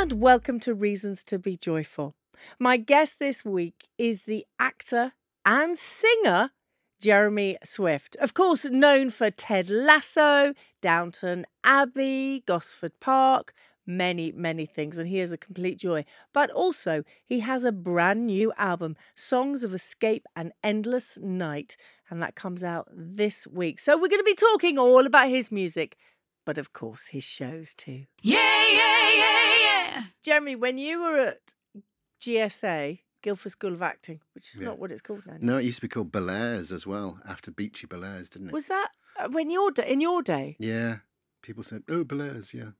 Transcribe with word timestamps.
And 0.00 0.14
welcome 0.14 0.58
to 0.58 0.72
Reasons 0.72 1.22
to 1.22 1.38
Be 1.38 1.58
Joyful. 1.58 2.14
My 2.58 2.78
guest 2.78 3.18
this 3.18 3.44
week 3.44 3.86
is 3.98 4.22
the 4.22 4.46
actor 4.58 5.12
and 5.44 5.76
singer 5.76 6.52
Jeremy 7.02 7.58
Swift. 7.64 8.16
Of 8.18 8.32
course, 8.32 8.64
known 8.64 9.10
for 9.10 9.30
Ted 9.30 9.68
Lasso, 9.68 10.54
Downton 10.80 11.44
Abbey, 11.64 12.42
Gosford 12.46 12.98
Park, 12.98 13.52
many, 13.86 14.32
many 14.32 14.64
things, 14.64 14.96
and 14.96 15.06
he 15.06 15.20
is 15.20 15.32
a 15.32 15.36
complete 15.36 15.76
joy. 15.76 16.06
But 16.32 16.48
also, 16.50 17.04
he 17.26 17.40
has 17.40 17.66
a 17.66 17.70
brand 17.72 18.26
new 18.26 18.54
album, 18.56 18.96
Songs 19.14 19.64
of 19.64 19.74
Escape 19.74 20.24
and 20.34 20.52
Endless 20.64 21.18
Night, 21.20 21.76
and 22.08 22.22
that 22.22 22.34
comes 22.34 22.64
out 22.64 22.88
this 22.90 23.46
week. 23.46 23.78
So, 23.78 23.98
we're 23.98 24.08
going 24.08 24.20
to 24.20 24.24
be 24.24 24.34
talking 24.34 24.78
all 24.78 25.04
about 25.04 25.28
his 25.28 25.52
music, 25.52 25.98
but 26.46 26.56
of 26.56 26.72
course, 26.72 27.08
his 27.08 27.24
shows 27.24 27.74
too. 27.74 28.04
Yeah, 28.22 28.66
yeah, 28.72 29.10
yeah, 29.14 29.54
yeah. 29.60 29.79
Jeremy, 30.22 30.56
when 30.56 30.78
you 30.78 31.00
were 31.02 31.18
at 31.18 31.54
GSA, 32.20 33.00
Guildford 33.22 33.52
School 33.52 33.72
of 33.74 33.82
Acting, 33.82 34.20
which 34.34 34.54
is 34.54 34.60
Yeah. 34.60 34.66
not 34.68 34.78
what 34.78 34.92
it's 34.92 35.02
called 35.02 35.26
now. 35.26 35.36
No, 35.40 35.58
it 35.58 35.64
used 35.64 35.76
to 35.78 35.82
be 35.82 35.88
called 35.88 36.12
Belair's 36.12 36.72
as 36.72 36.86
well, 36.86 37.20
after 37.26 37.50
Beachy 37.50 37.86
Belair's, 37.86 38.30
didn't 38.30 38.48
it? 38.48 38.52
Was 38.52 38.68
that 38.68 38.88
uh, 39.18 39.28
when 39.28 39.50
your 39.50 39.70
day, 39.70 39.90
in 39.90 40.00
your 40.00 40.22
day? 40.22 40.56
Yeah. 40.58 40.98
People 41.42 41.62
said, 41.62 41.82
oh, 41.88 42.04
Belair's, 42.04 42.52
yeah. 42.54 42.70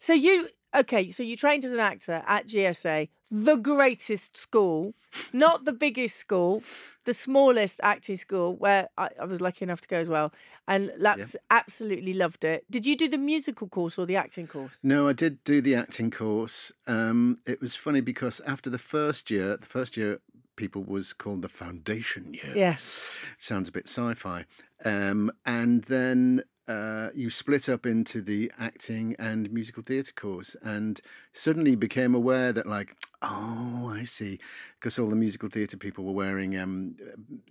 So 0.00 0.14
you 0.14 0.48
okay? 0.74 1.10
So 1.10 1.22
you 1.22 1.36
trained 1.36 1.64
as 1.64 1.72
an 1.72 1.78
actor 1.78 2.24
at 2.26 2.48
GSA, 2.48 3.10
the 3.30 3.56
greatest 3.56 4.36
school, 4.36 4.94
not 5.32 5.66
the 5.66 5.72
biggest 5.72 6.16
school, 6.16 6.62
the 7.04 7.12
smallest 7.12 7.80
acting 7.82 8.16
school 8.16 8.56
where 8.56 8.88
I, 8.96 9.10
I 9.20 9.26
was 9.26 9.42
lucky 9.42 9.62
enough 9.62 9.82
to 9.82 9.88
go 9.88 9.98
as 9.98 10.08
well, 10.08 10.32
and 10.66 10.90
Laps 10.96 11.36
absolutely 11.50 12.14
loved 12.14 12.44
it. 12.44 12.64
Did 12.70 12.86
you 12.86 12.96
do 12.96 13.08
the 13.08 13.18
musical 13.18 13.68
course 13.68 13.98
or 13.98 14.06
the 14.06 14.16
acting 14.16 14.46
course? 14.46 14.78
No, 14.82 15.06
I 15.06 15.12
did 15.12 15.44
do 15.44 15.60
the 15.60 15.74
acting 15.74 16.10
course. 16.10 16.72
Um, 16.86 17.38
it 17.46 17.60
was 17.60 17.76
funny 17.76 18.00
because 18.00 18.40
after 18.46 18.70
the 18.70 18.78
first 18.78 19.30
year, 19.30 19.58
the 19.58 19.66
first 19.66 19.98
year 19.98 20.20
people 20.56 20.82
was 20.82 21.12
called 21.12 21.42
the 21.42 21.48
foundation 21.48 22.32
year. 22.32 22.52
Yes. 22.56 23.04
Sounds 23.38 23.68
a 23.68 23.72
bit 23.72 23.86
sci-fi. 23.86 24.46
Um, 24.84 25.30
and 25.44 25.84
then 25.84 26.42
uh, 26.70 27.10
you 27.14 27.30
split 27.30 27.68
up 27.68 27.84
into 27.84 28.22
the 28.22 28.50
acting 28.60 29.16
and 29.18 29.52
musical 29.52 29.82
theatre 29.82 30.12
course, 30.12 30.54
and 30.62 31.00
suddenly 31.32 31.74
became 31.74 32.14
aware 32.14 32.52
that, 32.52 32.64
like, 32.64 32.94
oh, 33.22 33.92
I 33.92 34.04
see, 34.04 34.38
because 34.78 34.96
all 34.96 35.08
the 35.08 35.16
musical 35.16 35.48
theatre 35.48 35.76
people 35.76 36.04
were 36.04 36.12
wearing, 36.12 36.56
um, 36.56 36.94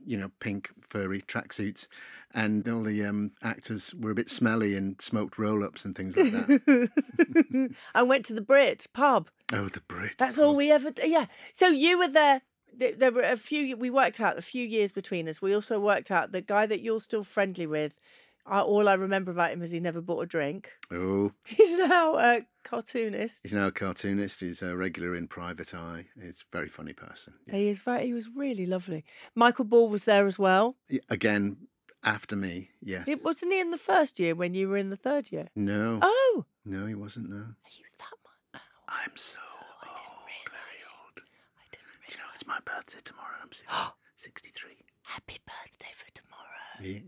you 0.05 0.15
know, 0.17 0.31
pink 0.39 0.69
furry 0.79 1.21
tracksuits, 1.21 1.89
and 2.33 2.65
all 2.69 2.81
the 2.81 3.03
um, 3.03 3.31
actors 3.43 3.93
were 3.95 4.11
a 4.11 4.15
bit 4.15 4.29
smelly 4.29 4.75
and 4.75 4.95
smoked 5.01 5.37
roll-ups 5.37 5.83
and 5.83 5.97
things 5.97 6.15
like 6.15 6.31
that. 6.31 7.75
I 7.95 8.03
went 8.03 8.23
to 8.25 8.33
the 8.33 8.41
Brit 8.41 8.87
pub. 8.93 9.29
oh, 9.51 9.67
the 9.67 9.81
Brit. 9.81 10.15
That's 10.17 10.39
all 10.39 10.55
we 10.55 10.71
ever. 10.71 10.93
Yeah. 11.03 11.25
So 11.51 11.67
you 11.67 11.99
were 11.99 12.07
there. 12.07 12.41
There 12.77 13.11
were 13.11 13.23
a 13.23 13.35
few. 13.35 13.75
We 13.75 13.89
worked 13.89 14.21
out 14.21 14.37
a 14.37 14.41
few 14.41 14.65
years 14.65 14.93
between 14.93 15.27
us. 15.27 15.41
We 15.41 15.53
also 15.53 15.77
worked 15.77 16.09
out 16.09 16.31
the 16.31 16.39
guy 16.39 16.65
that 16.67 16.79
you're 16.79 17.01
still 17.01 17.25
friendly 17.25 17.67
with. 17.67 17.95
I, 18.49 18.61
all 18.61 18.89
I 18.89 18.93
remember 18.93 19.31
about 19.31 19.51
him 19.51 19.61
is 19.61 19.71
he 19.71 19.79
never 19.79 20.01
bought 20.01 20.21
a 20.21 20.25
drink. 20.25 20.71
Oh, 20.91 21.31
He's 21.45 21.77
now 21.77 22.17
a 22.17 22.41
cartoonist. 22.63 23.41
he's 23.43 23.53
now 23.53 23.67
a 23.67 23.71
cartoonist. 23.71 24.39
He's 24.41 24.61
a 24.61 24.75
regular 24.75 25.15
in 25.15 25.27
Private 25.27 25.73
Eye. 25.73 26.05
He's 26.21 26.43
a 26.51 26.51
very 26.57 26.67
funny 26.67 26.93
person. 26.93 27.33
Yeah. 27.47 27.55
He 27.55 27.69
is 27.69 27.79
very. 27.79 28.07
He 28.07 28.13
was 28.13 28.27
really 28.35 28.65
lovely. 28.65 29.05
Michael 29.35 29.65
Ball 29.65 29.87
was 29.89 30.05
there 30.05 30.25
as 30.27 30.37
well. 30.39 30.75
Again, 31.09 31.57
after 32.03 32.35
me, 32.35 32.69
yes. 32.81 33.07
It 33.07 33.23
wasn't 33.23 33.53
he 33.53 33.59
in 33.59 33.71
the 33.71 33.77
first 33.77 34.19
year 34.19 34.33
when 34.35 34.53
you 34.53 34.67
were 34.69 34.77
in 34.77 34.89
the 34.89 34.95
third 34.97 35.31
year? 35.31 35.49
No, 35.55 35.99
Oh, 36.01 36.45
no, 36.65 36.85
he 36.85 36.95
wasn't. 36.95 37.29
No, 37.29 37.35
are 37.37 37.71
you 37.71 37.85
that 37.99 38.15
much? 38.23 38.55
Oh, 38.55 38.59
I'm 38.87 39.15
so 39.15 39.39
oh, 39.41 39.65
I 39.81 39.85
didn't 39.85 40.07
old, 40.09 40.49
very 40.51 40.81
old. 40.95 41.23
I 41.57 41.65
didn't 41.71 42.07
Do 42.07 42.13
you 42.15 42.17
know 42.23 42.29
it's 42.33 42.47
my 42.47 42.59
birthday 42.65 42.99
tomorrow? 43.03 43.35
I'm 43.43 43.49
63. 44.15 44.71
Happy 45.03 45.37
birthday 45.45 45.91
for 45.93 46.11
tomorrow. 46.13 46.81
Yeah. 46.81 46.99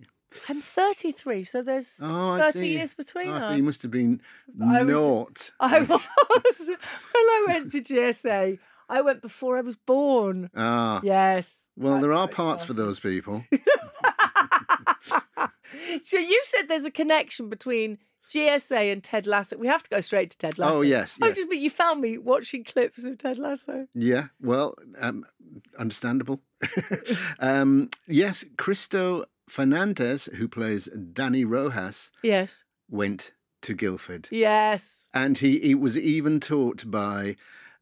I'm 0.49 0.61
33, 0.61 1.43
so 1.43 1.61
there's 1.61 1.99
Oh, 2.01 2.37
30 2.37 2.59
see. 2.59 2.71
years 2.73 2.93
between 2.93 3.29
Oh, 3.29 3.33
us. 3.35 3.45
so 3.45 3.53
you 3.53 3.63
must 3.63 3.81
have 3.81 3.91
been 3.91 4.21
I 4.61 4.83
was- 4.83 5.43
I 5.59 5.79
was 5.89 6.07
when 6.67 6.77
I 7.15 7.43
went 7.47 7.71
to 7.73 7.81
GSA. 7.81 8.59
I 8.89 9.01
went 9.01 9.21
before 9.21 9.57
I 9.57 9.61
was 9.61 9.77
born. 9.77 10.49
Ah. 10.55 10.99
Yes. 11.03 11.67
Well, 11.77 11.93
that's 11.93 12.01
there 12.03 12.13
are 12.13 12.27
parts 12.27 12.63
for 12.65 12.73
those 12.73 12.99
people. 12.99 13.45
so 16.03 16.17
you 16.17 16.41
said 16.43 16.67
there's 16.67 16.85
a 16.85 16.91
connection 16.91 17.49
between 17.49 17.97
GSA 18.29 18.91
and 18.91 19.03
Ted 19.03 19.27
Lasso. 19.27 19.57
We 19.57 19.67
have 19.67 19.83
to 19.83 19.89
go 19.89 20.01
straight 20.01 20.31
to 20.31 20.37
Ted 20.37 20.57
Lasso. 20.59 20.77
Oh, 20.77 20.81
yes, 20.81 21.17
I 21.21 21.27
yes. 21.27 21.35
just, 21.37 21.49
but 21.49 21.57
you 21.57 21.69
found 21.69 22.01
me 22.01 22.17
watching 22.17 22.63
clips 22.63 23.03
of 23.03 23.17
Ted 23.17 23.37
Lasso. 23.37 23.87
Yeah, 23.93 24.27
well, 24.41 24.75
um, 24.99 25.25
understandable. 25.77 26.41
um, 27.39 27.89
yes, 28.07 28.45
Cristo 28.57 29.25
Fernandez, 29.51 30.29
who 30.37 30.47
plays 30.47 30.85
Danny 31.13 31.43
Rojas, 31.43 32.11
Yes. 32.23 32.63
went 32.89 33.33
to 33.61 33.73
Guildford. 33.73 34.27
Yes. 34.31 35.07
And 35.13 35.37
he, 35.37 35.59
he 35.59 35.75
was 35.75 35.97
even 35.99 36.39
taught 36.39 36.89
by, 36.89 37.35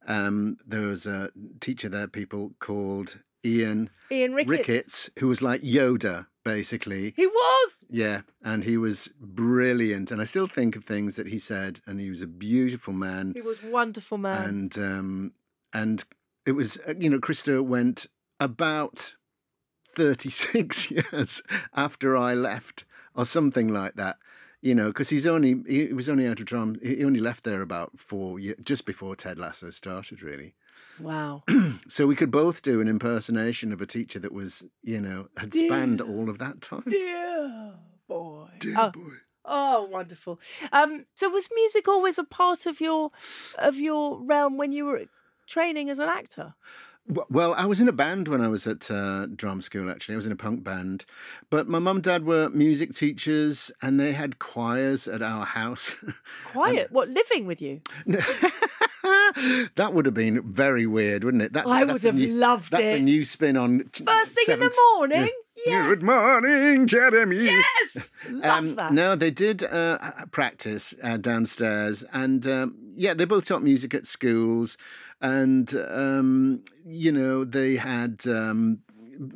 um, 0.07 0.57
there 0.65 0.81
was 0.81 1.05
a 1.05 1.29
teacher 1.59 1.87
there, 1.87 2.07
people 2.07 2.53
called 2.59 3.19
Ian 3.45 3.89
Ian 4.11 4.33
Ricketts. 4.33 4.49
Ricketts, 4.49 5.09
who 5.19 5.27
was 5.27 5.41
like 5.41 5.61
Yoda, 5.61 6.25
basically. 6.43 7.13
He 7.15 7.27
was. 7.27 7.75
Yeah, 7.87 8.21
and 8.43 8.63
he 8.63 8.75
was 8.75 9.09
brilliant. 9.21 10.11
And 10.11 10.19
I 10.21 10.25
still 10.25 10.47
think 10.47 10.75
of 10.75 10.83
things 10.83 11.15
that 11.15 11.27
he 11.27 11.37
said, 11.37 11.79
and 11.85 12.01
he 12.01 12.09
was 12.09 12.21
a 12.21 12.27
beautiful 12.27 12.93
man. 12.93 13.31
He 13.35 13.41
was 13.41 13.57
a 13.63 13.69
wonderful 13.69 14.17
man. 14.17 14.49
and 14.49 14.77
um, 14.79 15.31
and 15.73 16.03
it 16.45 16.51
was 16.53 16.77
uh, 16.87 16.93
you 16.99 17.09
know 17.09 17.19
Cristo 17.19 17.61
went 17.61 18.07
about 18.41 19.15
36 19.99 20.91
years 21.13 21.41
after 21.75 22.15
I 22.15 22.33
left 22.33 22.85
or 23.15 23.25
something 23.25 23.67
like 23.67 23.95
that 23.95 24.15
you 24.61 24.73
know 24.73 24.87
because 24.87 25.09
he's 25.09 25.27
only 25.27 25.61
he 25.67 25.91
was 25.91 26.07
only 26.07 26.25
out 26.25 26.39
of 26.39 26.45
drama 26.45 26.75
he 26.81 27.03
only 27.03 27.19
left 27.19 27.43
there 27.43 27.61
about 27.61 27.91
four 27.99 28.39
years 28.39 28.55
just 28.63 28.85
before 28.85 29.13
Ted 29.13 29.37
Lasso 29.37 29.69
started 29.71 30.23
really 30.23 30.53
wow. 31.01 31.43
so 31.89 32.07
we 32.07 32.15
could 32.15 32.31
both 32.31 32.61
do 32.61 32.79
an 32.79 32.87
impersonation 32.87 33.73
of 33.73 33.81
a 33.81 33.85
teacher 33.85 34.19
that 34.19 34.31
was 34.31 34.63
you 34.83 35.01
know 35.01 35.27
had 35.35 35.53
spanned 35.53 35.99
all 35.99 36.29
of 36.29 36.37
that 36.37 36.61
time 36.61 36.85
Dear 36.87 37.73
boy. 38.07 38.47
Dear 38.59 38.75
oh, 38.79 38.91
boy 38.91 39.15
oh, 39.43 39.83
wonderful. 39.91 40.39
Um, 40.71 41.07
so 41.15 41.27
was 41.29 41.49
music 41.53 41.89
always 41.89 42.17
a 42.17 42.23
part 42.23 42.65
of 42.65 42.79
your 42.79 43.11
of 43.57 43.77
your 43.77 44.21
realm 44.21 44.55
when 44.55 44.71
you 44.71 44.85
were 44.85 45.05
training 45.47 45.89
as 45.89 45.99
an 45.99 46.07
actor? 46.07 46.53
Well, 47.29 47.55
I 47.55 47.65
was 47.65 47.79
in 47.79 47.87
a 47.87 47.91
band 47.91 48.27
when 48.27 48.39
I 48.41 48.47
was 48.47 48.67
at 48.67 48.89
uh, 48.91 49.25
drama 49.35 49.61
school, 49.63 49.89
actually. 49.89 50.13
I 50.13 50.17
was 50.17 50.25
in 50.27 50.31
a 50.31 50.35
punk 50.35 50.63
band. 50.63 51.05
But 51.49 51.67
my 51.67 51.79
mum 51.79 51.97
and 51.97 52.03
dad 52.03 52.23
were 52.25 52.49
music 52.49 52.93
teachers 52.93 53.71
and 53.81 53.99
they 53.99 54.11
had 54.13 54.37
choirs 54.39 55.07
at 55.07 55.21
our 55.23 55.43
house. 55.45 55.95
Quiet. 56.51 56.91
What, 56.91 57.09
living 57.09 57.47
with 57.47 57.61
you? 57.61 57.81
that 59.75 59.91
would 59.93 60.05
have 60.05 60.13
been 60.13 60.41
very 60.51 60.85
weird, 60.85 61.23
wouldn't 61.23 61.43
it? 61.43 61.53
That, 61.53 61.65
I 61.67 61.83
would 61.83 62.01
have 62.03 62.15
new- 62.15 62.33
loved 62.33 62.71
That's 62.71 62.91
a 62.91 62.99
new 62.99 63.23
spin 63.23 63.57
on. 63.57 63.79
First 64.05 64.35
thing 64.35 64.53
in 64.53 64.59
the 64.59 64.71
70 64.71 64.75
morning? 64.95 65.29
Yes. 65.65 65.87
Good 65.87 66.03
morning, 66.03 66.87
Jeremy. 66.87 67.45
Yes. 67.45 68.15
Love 68.29 68.45
Um, 68.57 68.75
that. 68.75 68.93
no, 68.93 69.15
they 69.15 69.31
did 69.31 69.63
uh, 69.63 69.97
practice 70.31 70.95
uh, 71.03 71.17
downstairs, 71.17 72.05
and 72.13 72.47
um, 72.47 72.75
yeah, 72.95 73.13
they 73.13 73.25
both 73.25 73.45
taught 73.45 73.61
music 73.61 73.93
at 73.93 74.05
schools, 74.07 74.77
and 75.21 75.73
um, 75.89 76.63
you 76.85 77.11
know 77.11 77.43
they 77.43 77.75
had 77.75 78.21
um, 78.27 78.79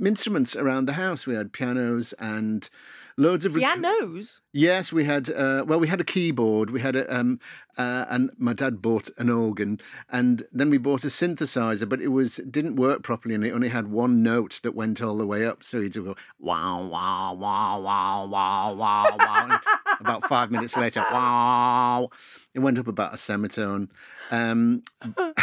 instruments 0.03 0.55
around 0.55 0.85
the 0.85 0.93
house. 0.93 1.27
We 1.27 1.35
had 1.35 1.53
pianos 1.53 2.13
and 2.19 2.69
loads 3.17 3.45
of 3.45 3.53
Pianos. 3.53 4.41
Yes, 4.51 4.91
we 4.91 5.03
had. 5.03 5.29
Uh, 5.29 5.63
well, 5.67 5.79
we 5.79 5.87
had 5.87 6.01
a 6.01 6.03
keyboard. 6.03 6.69
We 6.69 6.79
had 6.79 6.95
a, 6.95 7.13
um, 7.13 7.39
uh, 7.77 8.05
and 8.09 8.31
my 8.37 8.53
dad 8.53 8.81
bought 8.81 9.09
an 9.17 9.29
organ, 9.29 9.79
and 10.09 10.43
then 10.51 10.69
we 10.69 10.77
bought 10.77 11.03
a 11.03 11.07
synthesizer, 11.07 11.87
but 11.87 12.01
it 12.01 12.09
was 12.09 12.37
didn't 12.49 12.75
work 12.75 13.03
properly, 13.03 13.35
and 13.35 13.45
it 13.45 13.51
only 13.51 13.69
had 13.69 13.87
one 13.87 14.23
note 14.23 14.59
that 14.63 14.75
went 14.75 15.01
all 15.01 15.17
the 15.17 15.27
way 15.27 15.45
up. 15.45 15.63
So 15.63 15.81
he'd 15.81 15.93
go 15.93 16.15
wow, 16.39 16.83
wow, 16.85 17.33
wow, 17.33 17.79
wow, 17.79 18.25
wow, 18.25 18.73
wow, 18.73 19.17
wow. 19.19 19.59
About 19.99 20.27
five 20.27 20.51
minutes 20.51 20.75
later, 20.75 21.01
wow, 21.11 22.09
it 22.53 22.59
went 22.59 22.79
up 22.79 22.87
about 22.87 23.13
a 23.13 23.17
semitone. 23.17 23.89
Um, 24.31 24.83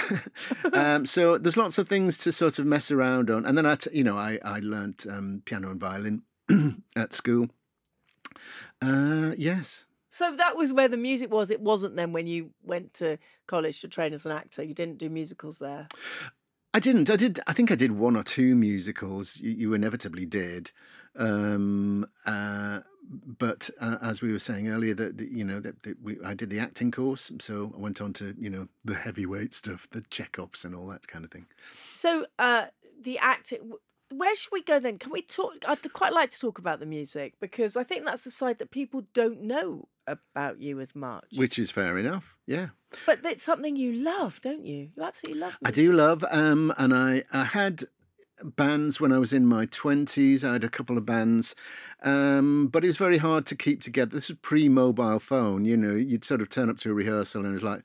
um, 0.73 1.07
so 1.07 1.39
there's 1.39 1.57
lots 1.57 1.79
of 1.79 1.89
things 1.89 2.19
to 2.19 2.33
sort 2.33 2.59
of 2.59 2.67
mess 2.67 2.91
around 2.91 3.31
on, 3.31 3.45
and 3.47 3.57
then 3.57 3.67
I, 3.67 3.77
t- 3.77 3.91
you 3.93 4.05
know, 4.05 4.19
I 4.19 4.39
I 4.45 4.61
learnt 4.61 5.07
um, 5.09 5.43
piano 5.45 5.71
and 5.71 5.81
violin 5.81 6.23
at 6.97 7.13
school. 7.13 7.49
Uh, 8.83 9.33
yes. 9.37 9.85
So 10.11 10.35
that 10.35 10.57
was 10.57 10.73
where 10.73 10.89
the 10.89 10.97
music 10.97 11.31
was. 11.33 11.51
It 11.51 11.61
wasn't 11.61 11.97
then 11.97 12.13
when 12.13 12.27
you 12.27 12.51
went 12.65 12.95
to 12.95 13.19
college 13.47 13.81
to 13.81 13.89
train 13.89 14.13
as 14.13 14.27
an 14.27 14.33
actor. 14.33 14.63
You 14.63 14.75
didn't 14.75 14.99
do 14.99 15.09
musicals 15.09 15.59
there. 15.59 15.87
I 16.75 16.79
didn't. 16.79 17.11
I 17.11 17.17
did. 17.17 17.41
I 17.47 17.53
think 17.53 17.71
I 17.71 17.75
did 17.75 17.93
one 17.93 18.17
or 18.17 18.23
two 18.23 18.55
musicals. 18.55 19.41
You, 19.41 19.51
you 19.51 19.75
inevitably 19.75 20.27
did, 20.27 20.71
um, 21.17 22.07
uh, 22.27 22.81
but 23.39 23.71
uh, 23.81 23.97
as 24.03 24.23
we 24.23 24.31
were 24.31 24.39
saying 24.39 24.69
earlier, 24.69 24.95
that 24.95 25.21
you 25.21 25.45
know 25.45 25.59
that, 25.61 25.83
that 25.83 26.01
we, 26.03 26.17
I 26.25 26.35
did 26.35 26.51
the 26.51 26.61
acting 26.61 26.93
course, 26.93 27.33
so 27.41 27.73
I 27.77 27.81
went 27.81 28.01
on 28.01 28.13
to 28.15 28.35
you 28.39 28.51
know 28.51 28.69
the 28.85 28.95
heavyweight 28.95 29.53
stuff, 29.53 29.89
the 29.91 30.03
Chekhovs 30.11 30.65
and 30.65 30.75
all 30.75 30.87
that 30.89 31.09
kind 31.09 31.25
of 31.25 31.33
thing. 31.33 31.47
So 31.93 32.27
uh, 32.39 32.67
the 33.03 33.19
acting. 33.19 33.73
Where 34.11 34.35
should 34.35 34.53
we 34.53 34.63
go 34.63 34.79
then? 34.81 34.99
Can 34.99 35.13
we 35.13 35.23
talk? 35.23 35.55
I'd 35.67 35.93
quite 35.93 36.13
like 36.13 36.31
to 36.31 36.39
talk 36.39 36.59
about 36.59 36.81
the 36.81 36.87
music 36.87 37.35
because 37.41 37.77
I 37.77 37.85
think 37.85 38.05
that's 38.05 38.25
the 38.25 38.31
side 38.31 38.59
that 38.59 38.71
people 38.71 39.05
don't 39.15 39.43
know 39.43 39.89
about 40.07 40.61
you 40.61 40.81
as 40.81 40.95
much. 40.97 41.27
Which 41.37 41.59
is 41.59 41.71
fair 41.71 41.97
enough. 41.97 42.37
Yeah, 42.47 42.69
but 43.07 43.21
it's 43.25 43.45
something 43.45 43.77
you 43.77 43.93
love, 43.93 44.41
don't 44.41 44.67
you? 44.67 44.91
You 44.97 45.03
absolutely 45.03 45.41
love. 45.41 45.57
I 45.65 45.71
do 45.71 45.93
love. 45.93 46.25
Um, 46.31 46.75
and 46.77 46.93
I 46.93 47.23
I 47.33 47.45
had 47.45 47.85
bands 48.43 49.01
when 49.01 49.13
I 49.13 49.19
was 49.19 49.33
in 49.33 49.47
my 49.47 49.67
twenties. 49.67 50.45
I 50.45 50.55
had 50.55 50.65
a 50.65 50.69
couple 50.69 50.99
of 50.99 51.07
bands, 51.07 51.55
um, 52.03 52.67
but 52.67 52.83
it 52.83 52.89
was 52.89 52.97
very 52.97 53.19
hard 53.19 53.47
to 53.47 53.55
keep 53.55 53.81
together. 53.81 54.11
This 54.11 54.29
was 54.29 54.39
pre-mobile 54.43 55.21
phone. 55.21 55.65
You 55.65 55.77
know, 55.77 55.95
you'd 55.95 56.25
sort 56.25 56.43
of 56.43 56.49
turn 56.49 56.69
up 56.69 56.79
to 56.79 56.91
a 56.91 56.95
rehearsal 56.95 57.43
and 57.43 57.51
it 57.51 57.55
was 57.55 57.63
like. 57.63 57.83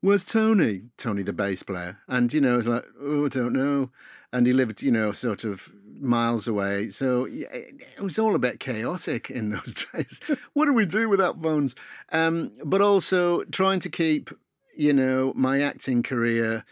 Where's 0.00 0.24
Tony? 0.24 0.82
Tony, 0.96 1.22
the 1.22 1.32
bass 1.32 1.62
player. 1.62 1.98
And, 2.08 2.32
you 2.32 2.40
know, 2.40 2.54
it 2.54 2.58
was 2.58 2.66
like, 2.68 2.84
oh, 3.00 3.26
I 3.26 3.28
don't 3.28 3.52
know. 3.52 3.90
And 4.32 4.46
he 4.46 4.52
lived, 4.52 4.82
you 4.82 4.90
know, 4.90 5.12
sort 5.12 5.44
of 5.44 5.70
miles 6.00 6.46
away. 6.46 6.88
So 6.90 7.24
it 7.24 7.48
it 7.96 8.00
was 8.00 8.18
all 8.18 8.34
a 8.34 8.38
bit 8.38 8.60
chaotic 8.60 9.30
in 9.30 9.50
those 9.50 9.86
days. 9.92 10.20
what 10.52 10.66
do 10.66 10.72
we 10.72 10.86
do 10.86 11.08
without 11.08 11.42
phones? 11.42 11.74
Um, 12.12 12.52
but 12.64 12.80
also 12.80 13.44
trying 13.44 13.80
to 13.80 13.90
keep, 13.90 14.30
you 14.76 14.92
know, 14.92 15.32
my 15.34 15.60
acting 15.62 16.02
career, 16.02 16.64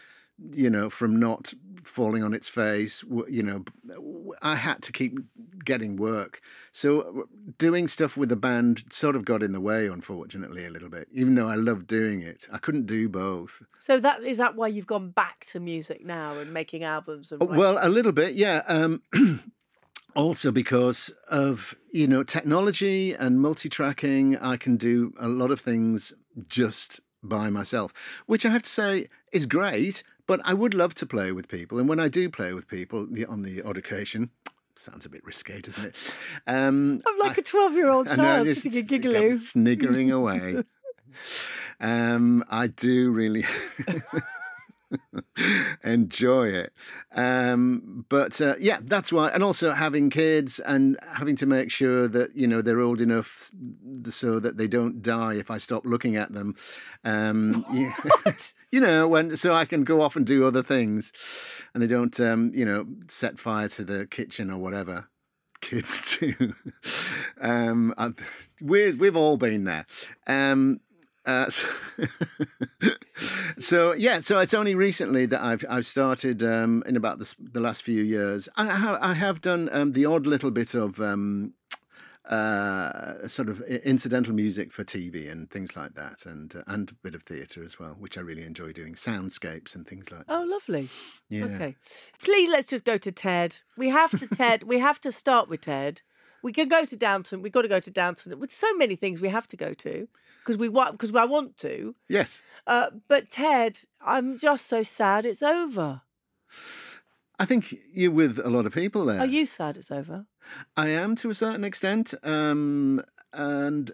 you 0.51 0.69
know, 0.69 0.89
from 0.89 1.19
not 1.19 1.53
falling 1.83 2.23
on 2.23 2.33
its 2.33 2.49
face. 2.49 3.03
You 3.29 3.43
know, 3.43 3.65
I 4.41 4.55
had 4.55 4.81
to 4.83 4.91
keep 4.91 5.17
getting 5.65 5.97
work. 5.97 6.41
So 6.71 7.01
uh, 7.01 7.23
doing 7.57 7.87
stuff 7.87 8.15
with 8.15 8.29
the 8.29 8.35
band 8.35 8.83
sort 8.89 9.15
of 9.15 9.25
got 9.25 9.43
in 9.43 9.51
the 9.51 9.59
way, 9.59 9.87
unfortunately, 9.87 10.65
a 10.65 10.69
little 10.69 10.89
bit. 10.89 11.07
Even 11.11 11.35
though 11.35 11.47
I 11.47 11.55
loved 11.55 11.87
doing 11.87 12.21
it, 12.21 12.47
I 12.51 12.57
couldn't 12.57 12.85
do 12.85 13.09
both. 13.09 13.61
So 13.79 13.99
that 13.99 14.23
is 14.23 14.37
that 14.37 14.55
why 14.55 14.67
you've 14.67 14.87
gone 14.87 15.09
back 15.09 15.45
to 15.51 15.59
music 15.59 16.05
now 16.05 16.37
and 16.37 16.53
making 16.53 16.83
albums 16.83 17.31
and 17.31 17.41
Uh, 17.41 17.45
writing? 17.45 17.59
Well, 17.59 17.79
a 17.81 17.89
little 17.89 18.11
bit, 18.11 18.35
yeah. 18.35 18.61
Um, 18.67 19.01
also 20.15 20.51
because 20.51 21.13
of 21.29 21.75
you 21.91 22.07
know 22.07 22.23
technology 22.23 23.13
and 23.13 23.41
multi-tracking, 23.41 24.37
I 24.37 24.57
can 24.57 24.77
do 24.77 25.13
a 25.19 25.27
lot 25.27 25.51
of 25.51 25.59
things 25.59 26.13
just 26.47 26.99
by 27.21 27.49
myself, 27.49 27.93
which 28.25 28.45
I 28.45 28.49
have 28.49 28.63
to 28.63 28.69
say 28.69 29.07
is 29.31 29.45
great. 29.45 30.03
But 30.27 30.41
I 30.43 30.53
would 30.55 30.73
love 30.73 30.95
to 30.95 31.05
play 31.05 31.31
with 31.31 31.47
people, 31.47 31.77
and 31.77 31.87
when 31.87 31.99
I 31.99 32.07
do 32.07 32.29
play 32.31 32.51
with 32.53 32.67
people 32.67 33.05
the, 33.05 33.25
on 33.27 33.43
the 33.43 33.61
odd 33.61 33.77
occasion. 33.77 34.31
Sounds 34.77 35.05
a 35.05 35.09
bit 35.09 35.23
risque, 35.25 35.61
doesn't 35.61 35.85
it? 35.85 36.11
Um, 36.47 37.01
I'm 37.07 37.19
like 37.19 37.37
I- 37.37 37.41
a 37.41 37.43
12 37.43 37.73
year 37.75 37.89
old 37.89 38.07
child 38.15 38.45
just 38.45 38.61
sitting 38.63 39.05
a 39.05 39.29
kept 39.29 39.41
sniggering 39.41 40.11
away. 40.11 40.63
um, 41.79 42.43
I 42.49 42.67
do 42.67 43.11
really 43.11 43.45
enjoy 45.83 46.47
it. 46.47 46.73
Um, 47.13 48.05
but 48.09 48.39
uh, 48.41 48.55
yeah, 48.59 48.79
that's 48.81 49.11
why. 49.11 49.29
And 49.29 49.43
also 49.43 49.71
having 49.71 50.09
kids 50.09 50.59
and 50.59 50.97
having 51.13 51.35
to 51.37 51.45
make 51.45 51.71
sure 51.71 52.07
that 52.07 52.35
you 52.35 52.47
know 52.47 52.61
they're 52.61 52.81
old 52.81 53.01
enough 53.01 53.51
so 54.09 54.39
that 54.39 54.57
they 54.57 54.67
don't 54.67 55.01
die 55.01 55.35
if 55.35 55.49
I 55.51 55.57
stop 55.57 55.85
looking 55.85 56.15
at 56.15 56.33
them. 56.33 56.55
Um, 57.03 57.65
yeah. 57.73 57.93
you 58.71 58.79
know, 58.79 59.07
when 59.07 59.37
so 59.37 59.53
I 59.53 59.65
can 59.65 59.83
go 59.83 60.01
off 60.01 60.15
and 60.15 60.25
do 60.25 60.45
other 60.45 60.63
things, 60.63 61.13
and 61.73 61.81
they 61.81 61.87
don't, 61.87 62.19
um, 62.19 62.51
you 62.53 62.65
know, 62.65 62.85
set 63.07 63.39
fire 63.39 63.69
to 63.69 63.83
the 63.83 64.07
kitchen 64.07 64.51
or 64.51 64.57
whatever. 64.57 65.07
Kids 65.61 66.17
do. 66.17 66.53
um, 67.41 67.93
I, 67.97 68.11
we 68.61 68.93
we've 68.93 69.15
all 69.15 69.37
been 69.37 69.63
there. 69.63 69.85
Um, 70.27 70.81
uh, 71.25 71.49
so, 71.49 71.67
so, 73.65 73.93
yeah, 73.93 74.19
so 74.19 74.39
it's 74.39 74.53
only 74.53 74.75
recently 74.75 75.25
that 75.25 75.41
I've 75.43 75.65
I've 75.69 75.85
started 75.85 76.43
um, 76.43 76.83
in 76.85 76.95
about 76.95 77.19
the, 77.19 77.33
the 77.39 77.59
last 77.59 77.83
few 77.83 78.03
years. 78.03 78.47
I 78.55 78.65
have, 78.65 78.97
I 79.01 79.13
have 79.13 79.41
done 79.41 79.69
um, 79.71 79.93
the 79.93 80.05
odd 80.05 80.27
little 80.27 80.51
bit 80.51 80.75
of 80.75 80.99
um, 80.99 81.53
uh, 82.29 83.27
sort 83.27 83.49
of 83.49 83.61
incidental 83.61 84.33
music 84.33 84.71
for 84.71 84.83
TV 84.83 85.31
and 85.31 85.49
things 85.49 85.75
like 85.75 85.93
that, 85.95 86.25
and 86.25 86.55
uh, 86.55 86.63
and 86.67 86.91
a 86.91 86.93
bit 87.03 87.15
of 87.15 87.23
theatre 87.23 87.63
as 87.63 87.79
well, 87.79 87.95
which 87.99 88.17
I 88.17 88.21
really 88.21 88.43
enjoy 88.43 88.71
doing, 88.71 88.93
soundscapes 88.93 89.75
and 89.75 89.87
things 89.87 90.11
like 90.11 90.25
that. 90.25 90.33
Oh, 90.33 90.43
lovely. 90.43 90.89
Yeah. 91.29 91.45
Okay. 91.45 91.75
Please, 92.23 92.49
let's 92.49 92.67
just 92.67 92.85
go 92.85 92.97
to 92.97 93.11
Ted. 93.11 93.57
We 93.77 93.89
have 93.89 94.11
to 94.19 94.27
Ted. 94.27 94.63
we 94.63 94.79
have 94.79 94.99
to 95.01 95.11
start 95.11 95.49
with 95.49 95.61
Ted. 95.61 96.01
We 96.45 96.53
can 96.53 96.67
go 96.67 96.85
to 96.85 96.95
Downton. 96.95 97.41
We've 97.41 97.51
got 97.51 97.63
to 97.63 97.67
go 97.67 97.79
to 97.79 97.89
Downton. 97.89 98.37
With 98.37 98.53
so 98.53 98.71
many 98.75 98.95
things 98.95 99.19
we 99.19 99.29
have 99.29 99.47
to 99.47 99.57
go 99.57 99.73
to 99.73 100.07
because 100.43 100.57
we 100.57 100.69
want 100.69 100.91
because 100.91 101.09
I 101.15 101.25
want 101.25 101.57
to. 101.57 101.95
Yes, 102.07 102.43
Uh, 102.67 102.91
but 103.07 103.31
Ted, 103.31 103.79
I'm 103.99 104.37
just 104.37 104.67
so 104.67 104.83
sad 104.83 105.25
it's 105.25 105.41
over. 105.41 106.03
I 107.39 107.45
think 107.45 107.75
you're 107.91 108.11
with 108.11 108.37
a 108.37 108.51
lot 108.51 108.67
of 108.67 108.75
people 108.75 109.05
there. 109.05 109.21
Are 109.21 109.25
you 109.25 109.47
sad 109.47 109.75
it's 109.75 109.89
over? 109.89 110.27
I 110.77 110.89
am 110.89 111.15
to 111.15 111.31
a 111.31 111.33
certain 111.33 111.63
extent, 111.63 112.13
um, 112.21 113.01
and 113.33 113.89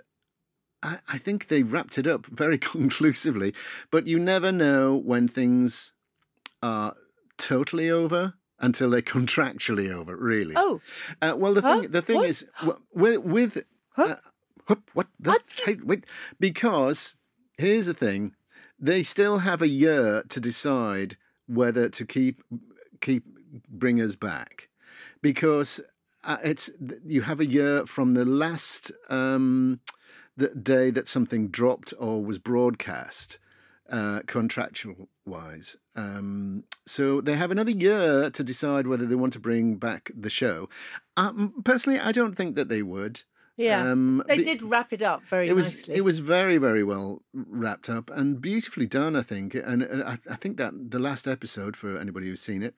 I, 0.84 0.98
I 1.08 1.20
think 1.20 1.48
they 1.48 1.64
wrapped 1.64 1.98
it 1.98 2.06
up 2.06 2.26
very 2.26 2.58
conclusively. 2.74 3.54
But 3.92 4.08
you 4.08 4.20
never 4.20 4.52
know 4.52 4.98
when 4.98 5.30
things 5.30 5.94
are 6.62 6.98
totally 7.38 7.90
over 7.90 8.34
until 8.62 8.90
they're 8.92 9.02
contractually 9.02 9.92
over. 9.92 10.16
Really. 10.16 10.54
Oh, 10.56 10.80
Uh, 11.22 11.34
well, 11.38 11.54
the 11.54 11.62
Huh? 11.62 11.82
thing 11.82 11.92
the 11.92 12.02
thing 12.02 12.18
What? 12.18 12.30
is 12.30 12.46
with 12.94 13.18
with 13.20 13.64
Huh? 13.96 14.18
uh, 14.68 14.76
what 14.94 15.08
the, 15.20 15.38
hey, 15.66 15.78
wait, 15.84 16.06
because 16.40 17.16
here's 17.58 17.88
the 17.88 17.94
thing: 17.94 18.36
they 18.80 19.04
still 19.04 19.40
have 19.40 19.62
a 19.62 19.68
year 19.68 20.24
to 20.30 20.40
decide 20.40 21.18
whether 21.48 21.90
to 21.90 22.06
keep 22.06 22.42
keep 23.02 23.26
bring 23.68 24.00
us 24.00 24.16
back, 24.16 24.70
because 25.22 25.82
uh, 26.24 26.38
it's 26.44 26.70
you 27.06 27.22
have 27.24 27.40
a 27.42 27.46
year 27.46 27.86
from 27.86 28.14
the 28.14 28.24
last 28.24 28.92
um, 29.10 29.82
the 30.38 30.50
day 30.50 30.92
that 30.92 31.08
something 31.08 31.50
dropped 31.50 31.94
or 32.00 32.24
was 32.24 32.38
broadcast 32.40 33.40
uh, 33.92 34.22
contractual 34.26 35.10
wise. 35.26 35.78
Um, 35.96 36.64
so 36.86 37.22
they 37.22 37.36
have 37.36 37.52
another 37.52 37.72
year 37.72 38.30
to 38.32 38.44
decide 38.44 38.88
whether 38.88 39.06
they 39.06 39.16
want 39.16 39.34
to 39.34 39.40
bring 39.40 39.76
back 39.76 40.10
the 40.16 40.30
show. 40.30 40.70
Um, 41.18 41.54
personally, 41.64 42.00
I 42.00 42.12
don't 42.12 42.36
think 42.36 42.56
that 42.56 42.70
they 42.70 42.82
would. 42.82 43.24
Yeah. 43.58 43.92
Um, 43.92 44.24
They 44.28 44.44
did 44.44 44.64
wrap 44.64 44.92
it 44.94 45.02
up 45.04 45.24
very 45.24 45.48
it 45.50 45.54
was 45.54 45.66
nicely. 45.66 45.96
it 45.96 46.02
was 46.02 46.20
very 46.20 46.58
very 46.58 46.84
well 46.84 47.22
wrapped 47.34 47.90
up 47.90 48.10
and 48.10 48.42
beautifully 48.42 48.88
done 48.88 49.16
i 49.16 49.22
think 49.22 49.54
and, 49.54 49.84
and 49.84 50.02
I, 50.04 50.18
I 50.28 50.36
think 50.36 50.58
that 50.58 50.74
the 50.90 50.98
last 50.98 51.28
episode 51.28 51.76
for 51.76 51.96
anybody 51.98 52.28
who's 52.28 52.42
seen 52.42 52.64
it 52.64 52.74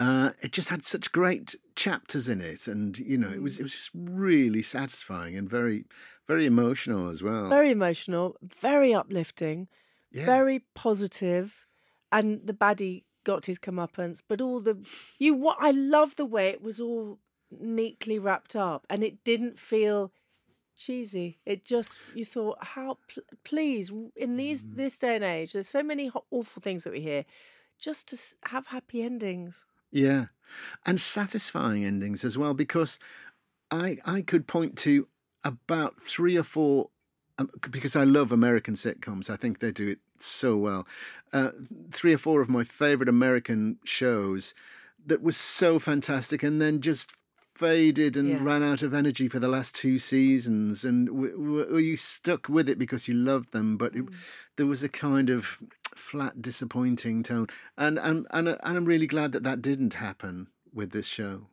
uh, 0.00 0.30
it 0.42 0.52
just 0.52 0.68
had 0.68 0.84
such 0.84 1.12
great 1.12 1.54
chapters 1.76 2.28
in 2.28 2.42
it 2.42 2.66
and 2.66 2.98
you 2.98 3.16
know 3.16 3.30
it 3.30 3.40
was 3.40 3.58
it 3.58 3.62
was 3.62 3.72
just 3.72 3.90
really 3.94 4.60
satisfying 4.60 5.36
and 5.38 5.48
very 5.48 5.86
very 6.28 6.44
emotional 6.44 7.08
as 7.08 7.22
well 7.22 7.48
very 7.48 7.70
emotional, 7.70 8.36
very 8.42 8.92
uplifting, 8.92 9.68
yeah. 10.14 10.24
very 10.24 10.60
positive, 10.74 11.66
and 12.10 12.46
the 12.46 12.54
baddie 12.54 13.04
got 13.24 13.46
his 13.46 13.58
comeuppance. 13.58 14.22
But 14.26 14.40
all 14.40 14.60
the 14.60 14.78
you, 15.18 15.34
what 15.34 15.58
I 15.60 15.70
love 15.72 16.16
the 16.16 16.24
way 16.26 16.48
it 16.48 16.62
was 16.62 16.80
all 16.80 17.18
neatly 17.50 18.18
wrapped 18.18 18.56
up, 18.56 18.86
and 18.88 19.04
it 19.04 19.22
didn't 19.24 19.58
feel 19.58 20.12
cheesy. 20.76 21.38
It 21.46 21.64
just 21.64 22.00
you 22.14 22.24
thought, 22.24 22.58
how 22.60 22.98
pl- 23.08 23.22
please 23.44 23.92
in 24.16 24.36
these 24.36 24.64
Mm. 24.64 24.76
this 24.76 24.98
day 24.98 25.14
and 25.16 25.24
age, 25.24 25.52
there's 25.52 25.68
so 25.68 25.82
many 25.82 26.06
ho- 26.08 26.24
awful 26.30 26.62
things 26.62 26.84
that 26.84 26.92
we 26.92 27.00
hear. 27.00 27.24
Just 27.78 28.08
to 28.08 28.16
s- 28.16 28.36
have 28.44 28.68
happy 28.68 29.02
endings. 29.02 29.64
Yeah, 29.90 30.26
and 30.86 31.00
satisfying 31.00 31.84
endings 31.84 32.24
as 32.24 32.36
well 32.38 32.54
because 32.54 32.98
I 33.70 33.98
I 34.04 34.22
could 34.22 34.46
point 34.46 34.76
to 34.78 35.08
about 35.44 36.00
three 36.02 36.36
or 36.36 36.42
four 36.42 36.90
um, 37.38 37.50
because 37.70 37.96
I 37.96 38.04
love 38.04 38.32
American 38.32 38.74
sitcoms. 38.74 39.28
I 39.30 39.36
think 39.36 39.58
they 39.58 39.72
do 39.72 39.88
it 39.88 39.98
so 40.18 40.56
well. 40.56 40.86
Uh, 41.32 41.50
three 41.92 42.12
or 42.14 42.18
four 42.18 42.40
of 42.40 42.48
my 42.48 42.64
favorite 42.64 43.08
American 43.08 43.78
shows 43.84 44.54
that 45.06 45.22
was 45.22 45.36
so 45.36 45.78
fantastic 45.78 46.42
and 46.42 46.60
then 46.60 46.80
just 46.80 47.10
faded 47.54 48.16
and 48.16 48.28
Yeah. 48.30 48.42
ran 48.42 48.62
out 48.62 48.82
of 48.82 48.92
energy 48.94 49.28
for 49.28 49.38
the 49.38 49.48
last 49.48 49.76
two 49.76 49.96
seasons 49.98 50.84
and 50.84 51.06
w- 51.06 51.30
w- 51.36 51.72
were 51.72 51.78
you 51.78 51.96
stuck 51.96 52.48
with 52.48 52.68
it 52.68 52.78
because 52.80 53.06
you 53.06 53.14
loved 53.14 53.52
them 53.52 53.76
but 53.76 53.94
it, 53.94 54.04
there 54.56 54.66
was 54.66 54.82
a 54.82 54.88
kind 54.88 55.30
of 55.30 55.58
flat 55.94 56.42
disappointing 56.42 57.22
tone 57.22 57.46
and 57.78 57.96
and 58.00 58.26
and, 58.30 58.48
and 58.48 58.58
I'm 58.64 58.84
really 58.84 59.06
glad 59.06 59.30
that 59.32 59.44
that 59.44 59.62
didn't 59.62 59.94
happen 59.94 60.48
with 60.72 60.90
this 60.90 61.06
show 61.06 61.46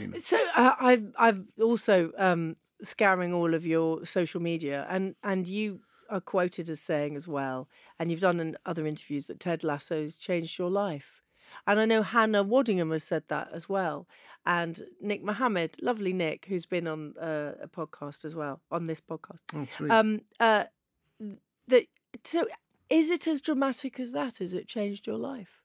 you 0.00 0.08
know. 0.08 0.18
So 0.18 0.38
uh, 0.56 0.72
I've 0.80 1.12
I've 1.18 1.44
also 1.60 2.10
um, 2.16 2.56
scouring 2.82 3.34
all 3.34 3.52
of 3.52 3.66
your 3.66 4.06
social 4.06 4.40
media, 4.40 4.86
and 4.88 5.14
and 5.22 5.46
you 5.46 5.80
are 6.10 6.20
quoted 6.20 6.68
as 6.70 6.80
saying 6.80 7.16
as 7.16 7.28
well, 7.28 7.68
and 7.98 8.10
you've 8.10 8.20
done 8.20 8.40
in 8.40 8.56
other 8.66 8.86
interviews 8.86 9.26
that 9.26 9.40
Ted 9.40 9.64
Lasso's 9.64 10.16
changed 10.16 10.58
your 10.58 10.70
life, 10.70 11.22
and 11.66 11.80
I 11.80 11.84
know 11.84 12.02
Hannah 12.02 12.44
Waddingham 12.44 12.92
has 12.92 13.04
said 13.04 13.24
that 13.28 13.48
as 13.52 13.68
well, 13.68 14.06
and 14.46 14.82
Nick 15.00 15.22
Mohammed, 15.22 15.76
lovely 15.80 16.12
Nick, 16.12 16.46
who's 16.46 16.66
been 16.66 16.86
on 16.86 17.14
uh, 17.18 17.52
a 17.62 17.68
podcast 17.68 18.24
as 18.24 18.34
well 18.34 18.60
on 18.70 18.86
this 18.86 19.00
podcast. 19.00 19.40
oh, 19.54 19.66
sweet. 19.76 19.90
Um, 19.90 20.20
uh, 20.40 20.64
that 21.68 21.86
so 22.24 22.46
is 22.90 23.10
it 23.10 23.26
as 23.26 23.40
dramatic 23.40 23.98
as 23.98 24.12
that? 24.12 24.38
Has 24.38 24.54
it 24.54 24.68
changed 24.68 25.06
your 25.06 25.16
life? 25.16 25.62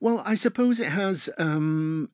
Well, 0.00 0.22
I 0.24 0.34
suppose 0.34 0.80
it 0.80 0.90
has. 0.90 1.30
Um, 1.38 2.10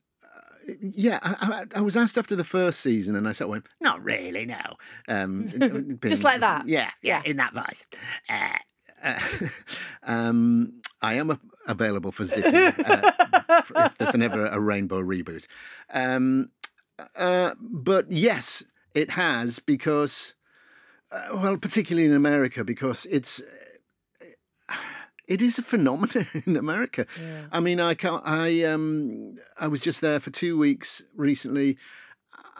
yeah, 0.81 1.19
I, 1.23 1.65
I, 1.75 1.79
I 1.79 1.81
was 1.81 1.97
asked 1.97 2.19
after 2.19 2.37
the 2.37 2.45
first 2.45 2.81
season, 2.81 3.17
and 3.17 3.29
I 3.29 3.33
sort 3.33 3.47
of 3.47 3.51
went, 3.51 3.67
"Not 3.81 4.03
really, 4.03 4.47
no." 4.47 4.61
Um, 5.09 5.99
Just 6.03 6.25
like 6.25 6.41
that? 6.41 6.67
Yeah, 6.69 6.91
yeah, 7.03 7.23
in 7.25 7.37
that 7.39 7.53
voice. 7.53 7.85
Uh, 8.29 8.59
uh, 9.03 9.21
um, 10.03 10.81
I 11.03 11.15
am 11.15 11.31
a, 11.31 11.41
available 11.67 12.13
for 12.13 12.25
Zippy 12.25 12.57
uh, 12.57 13.13
if 13.49 13.99
there's 13.99 14.15
ever 14.15 14.47
a 14.47 14.61
rainbow 14.61 15.03
reboot. 15.03 15.47
Um, 15.93 16.51
uh, 17.17 17.55
but 17.61 18.11
yes, 18.11 18.63
it 18.95 19.11
has 19.11 19.59
because, 19.59 20.35
uh, 21.11 21.29
well, 21.35 21.57
particularly 21.57 22.07
in 22.07 22.15
America, 22.15 22.65
because 22.65 23.07
it's 23.07 23.43
it 25.31 25.41
is 25.41 25.59
a 25.59 25.63
phenomenon 25.63 26.27
in 26.47 26.57
America. 26.57 27.07
Yeah. 27.19 27.45
I 27.53 27.61
mean, 27.61 27.81
I 27.81 27.95
can't. 27.95 28.23
I 28.27 28.65
um, 28.65 29.37
I 29.59 29.69
was 29.69 29.81
just 29.81 30.03
there 30.03 30.21
for 30.21 30.31
two 30.31 30.59
weeks 30.59 31.03
recently. 31.17 31.79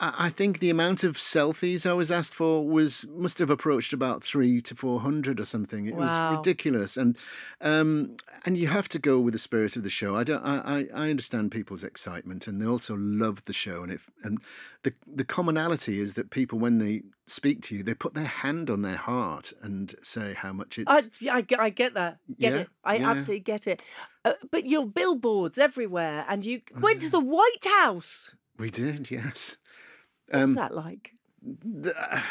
I, 0.01 0.31
think 0.31 0.61
the 0.61 0.71
amount 0.71 1.05
of 1.05 1.17
selfies 1.17 1.85
I 1.89 1.93
was 1.93 2.11
asked 2.11 2.35
for 2.35 2.67
was 2.67 3.07
must 3.15 3.39
have 3.39 3.51
approached 3.51 3.93
about 3.93 4.23
three 4.25 4.61
to 4.63 4.75
four 4.75 5.01
hundred 5.01 5.39
or 5.39 5.45
something. 5.45 5.87
It 5.87 5.95
Wow. 5.95 6.31
was 6.31 6.39
ridiculous, 6.39 6.97
and 6.97 7.19
um, 7.61 8.17
and 8.47 8.57
you 8.57 8.67
have 8.69 8.89
to 8.89 8.99
go 8.99 9.21
with 9.21 9.33
the 9.35 9.39
spirit 9.39 9.77
of 9.77 9.83
the 9.83 9.91
show. 9.91 10.17
I 10.17 10.25
don't. 10.25 10.43
I, 10.45 10.87
I, 10.95 11.11
understand 11.11 11.51
people's 11.53 11.85
excitement, 11.85 12.47
and 12.47 12.61
they 12.63 12.67
also 12.67 12.97
love 12.97 13.45
the 13.45 13.53
show, 13.53 13.83
and 13.83 13.93
it 13.93 14.01
and 14.23 14.39
the 14.85 14.95
the 15.07 15.25
commonality 15.25 16.01
is 16.01 16.15
that 16.15 16.31
people 16.31 16.59
when 16.59 16.79
they 16.79 17.03
speak 17.27 17.61
to 17.63 17.77
you, 17.77 17.83
they 17.83 17.95
put 17.95 18.15
their 18.15 18.25
hand 18.25 18.71
on 18.71 18.83
their 18.83 18.97
heart 18.97 19.53
and 19.63 19.95
say 20.03 20.35
how 20.35 20.53
much 20.53 20.79
it's. 20.79 20.91
I, 21.27 21.37
I, 21.37 21.41
get- 21.43 21.61
I 21.61 21.69
get 21.71 21.95
that. 21.95 22.19
Get 22.39 22.53
Yeah, 22.53 22.59
it. 22.61 22.69
I 22.85 22.97
yeah. 22.97 23.11
absolutely 23.11 23.41
get 23.41 23.67
it. 23.67 23.83
Uh, 24.25 24.33
but 24.51 24.67
your 24.67 24.87
billboards 24.87 25.59
everywhere, 25.59 26.25
and 26.29 26.45
you 26.45 26.63
went 26.81 27.03
to 27.03 27.11
the 27.11 27.21
White 27.21 27.65
House. 27.79 28.35
we 28.59 28.71
did, 28.71 29.11
yes. 29.21 29.57
Um, 30.33 30.51
was 30.51 30.57
that 30.57 30.75
like? 30.75 31.13
the, 31.43 32.23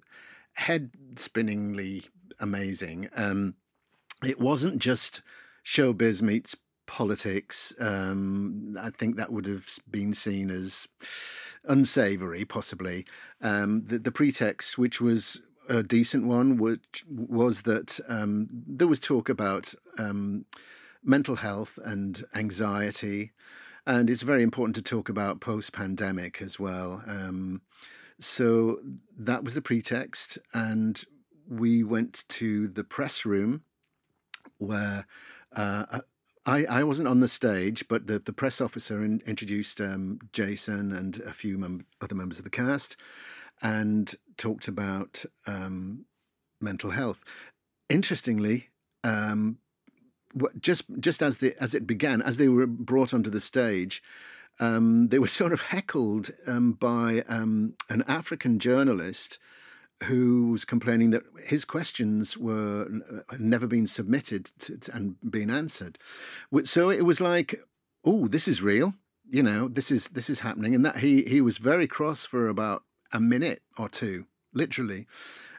head 0.54 0.90
spinningly 1.16 2.04
amazing. 2.40 3.08
Um, 3.14 3.54
it 4.24 4.40
wasn't 4.40 4.78
just 4.78 5.22
showbiz 5.64 6.22
meets 6.22 6.56
politics. 6.86 7.74
Um, 7.80 8.76
I 8.80 8.90
think 8.90 9.16
that 9.16 9.32
would 9.32 9.46
have 9.46 9.68
been 9.90 10.14
seen 10.14 10.50
as 10.50 10.86
unsavory, 11.64 12.44
possibly. 12.44 13.04
Um, 13.42 13.84
the, 13.84 13.98
the 13.98 14.12
pretext, 14.12 14.78
which 14.78 15.00
was 15.00 15.42
a 15.68 15.82
decent 15.82 16.26
one, 16.26 16.56
which 16.56 17.04
was 17.08 17.62
that 17.62 17.98
um, 18.08 18.48
there 18.50 18.86
was 18.86 19.00
talk 19.00 19.28
about 19.28 19.74
um, 19.98 20.46
mental 21.02 21.36
health 21.36 21.78
and 21.84 22.24
anxiety. 22.34 23.32
And 23.86 24.10
it's 24.10 24.22
very 24.22 24.42
important 24.42 24.74
to 24.76 24.82
talk 24.82 25.08
about 25.08 25.40
post 25.40 25.72
pandemic 25.72 26.42
as 26.42 26.58
well. 26.58 27.02
Um, 27.06 27.62
so 28.18 28.80
that 29.16 29.44
was 29.44 29.54
the 29.54 29.62
pretext. 29.62 30.38
And 30.52 31.02
we 31.48 31.84
went 31.84 32.24
to 32.28 32.68
the 32.68 32.82
press 32.82 33.24
room 33.24 33.62
where 34.58 35.06
uh, 35.54 36.00
I, 36.46 36.64
I 36.64 36.82
wasn't 36.84 37.08
on 37.08 37.20
the 37.20 37.28
stage, 37.28 37.86
but 37.88 38.06
the, 38.06 38.18
the 38.18 38.32
press 38.32 38.60
officer 38.60 39.04
in, 39.04 39.22
introduced 39.26 39.80
um, 39.80 40.18
Jason 40.32 40.92
and 40.92 41.20
a 41.20 41.32
few 41.32 41.58
mem- 41.58 41.86
other 42.00 42.14
members 42.14 42.38
of 42.38 42.44
the 42.44 42.50
cast 42.50 42.96
and 43.62 44.14
talked 44.36 44.68
about 44.68 45.24
um, 45.46 46.04
mental 46.60 46.90
health. 46.90 47.22
Interestingly, 47.88 48.68
um, 49.04 49.58
just 50.60 50.84
just 51.00 51.22
as 51.22 51.38
the 51.38 51.54
as 51.60 51.74
it 51.74 51.86
began, 51.86 52.22
as 52.22 52.36
they 52.36 52.48
were 52.48 52.66
brought 52.66 53.14
onto 53.14 53.30
the 53.30 53.40
stage, 53.40 54.02
um, 54.60 55.08
they 55.08 55.18
were 55.18 55.26
sort 55.40 55.52
of 55.52 55.60
heckled 55.60 56.30
um, 56.46 56.72
by 56.72 57.22
um, 57.28 57.74
an 57.88 58.04
African 58.06 58.58
journalist 58.58 59.38
who 60.04 60.50
was 60.50 60.64
complaining 60.64 61.10
that 61.10 61.22
his 61.46 61.64
questions 61.64 62.36
were 62.36 62.86
uh, 63.10 63.20
had 63.30 63.40
never 63.40 63.66
been 63.66 63.86
submitted 63.86 64.44
to, 64.58 64.76
to- 64.76 64.94
and 64.94 65.16
been 65.30 65.50
answered. 65.50 65.98
So 66.64 66.90
it 66.90 67.02
was 67.06 67.20
like, 67.20 67.60
oh, 68.04 68.28
this 68.28 68.46
is 68.46 68.62
real. 68.62 68.94
You 69.28 69.42
know, 69.42 69.68
this 69.68 69.90
is 69.90 70.08
this 70.08 70.30
is 70.30 70.40
happening, 70.40 70.74
and 70.74 70.84
that 70.84 70.98
he 70.98 71.22
he 71.24 71.40
was 71.40 71.58
very 71.58 71.86
cross 71.86 72.24
for 72.24 72.48
about 72.48 72.84
a 73.12 73.20
minute 73.20 73.62
or 73.76 73.88
two, 73.88 74.26
literally. 74.52 75.06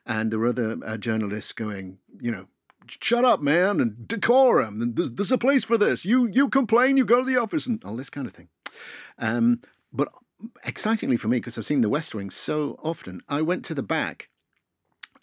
And 0.05 0.31
there 0.31 0.39
were 0.39 0.47
other 0.47 0.77
uh, 0.85 0.95
journalists 0.95 1.51
going, 1.51 1.97
you 2.21 2.31
know, 2.31 2.47
shut 2.89 3.25
up, 3.25 3.41
man, 3.41 3.79
and 3.79 4.07
decorum, 4.07 4.81
and 4.81 4.95
there's, 4.95 5.11
there's 5.11 5.31
a 5.31 5.37
place 5.37 5.63
for 5.63 5.77
this. 5.77 6.05
You 6.05 6.27
you 6.27 6.49
complain, 6.49 6.97
you 6.97 7.05
go 7.05 7.19
to 7.19 7.25
the 7.25 7.41
office, 7.41 7.65
and 7.65 7.83
all 7.83 7.95
this 7.95 8.09
kind 8.09 8.27
of 8.27 8.33
thing. 8.33 8.49
Um, 9.17 9.61
but 9.91 10.09
excitingly 10.65 11.17
for 11.17 11.27
me, 11.27 11.37
because 11.37 11.57
I've 11.57 11.65
seen 11.65 11.81
The 11.81 11.89
West 11.89 12.13
Wing 12.13 12.29
so 12.29 12.79
often, 12.83 13.21
I 13.27 13.41
went 13.41 13.65
to 13.65 13.73
the 13.73 13.83
back, 13.83 14.29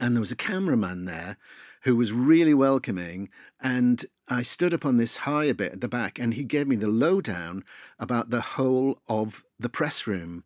and 0.00 0.16
there 0.16 0.20
was 0.20 0.32
a 0.32 0.36
cameraman 0.36 1.04
there 1.04 1.36
who 1.82 1.96
was 1.96 2.12
really 2.12 2.54
welcoming, 2.54 3.28
and 3.60 4.06
I 4.28 4.42
stood 4.42 4.72
up 4.72 4.86
on 4.86 4.96
this 4.96 5.18
high 5.18 5.44
a 5.44 5.54
bit 5.54 5.72
at 5.72 5.80
the 5.80 5.88
back, 5.88 6.18
and 6.18 6.34
he 6.34 6.44
gave 6.44 6.66
me 6.66 6.76
the 6.76 6.88
lowdown 6.88 7.62
about 7.98 8.30
the 8.30 8.40
whole 8.40 9.00
of 9.06 9.44
the 9.58 9.68
press 9.68 10.06
room 10.06 10.44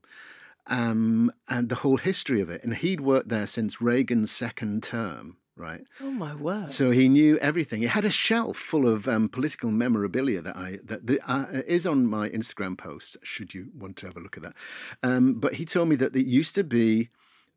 um, 0.67 1.33
and 1.49 1.69
the 1.69 1.77
whole 1.77 1.97
history 1.97 2.41
of 2.41 2.51
it. 2.51 2.63
And 2.65 2.75
he'd 2.75 3.01
worked 3.01 3.29
there 3.29 3.47
since 3.47 3.81
Reagan's 3.81 4.33
second 4.33 4.83
term, 4.83 5.37
right? 5.59 5.83
Oh 6.01 6.11
my 6.11 6.35
word! 6.35 6.71
So 6.71 6.91
he 6.91 7.09
knew 7.09 7.37
everything. 7.39 7.81
He 7.81 7.87
had 7.89 8.05
a 8.05 8.11
shelf 8.11 8.57
full 8.57 8.87
of 8.89 9.07
um, 9.09 9.29
political 9.29 9.71
memorabilia 9.71 10.41
that 10.43 10.57
I 10.57 10.79
that, 10.85 11.07
that 11.07 11.21
uh, 11.31 11.47
is 11.67 11.87
on 11.87 12.07
my 12.07 12.29
Instagram 12.31 12.79
post. 12.79 13.17
Should 13.23 13.53
you 13.55 13.69
want 13.77 13.97
to 13.97 14.07
have 14.07 14.17
a 14.17 14.21
look 14.21 14.37
at 14.37 14.43
that? 14.45 14.55
Um, 15.03 15.35
but 15.35 15.55
he 15.55 15.65
told 15.65 15.89
me 15.89 15.97
that 15.97 16.15
it 16.17 16.27
used 16.27 16.55
to 16.55 16.65
be 16.65 17.11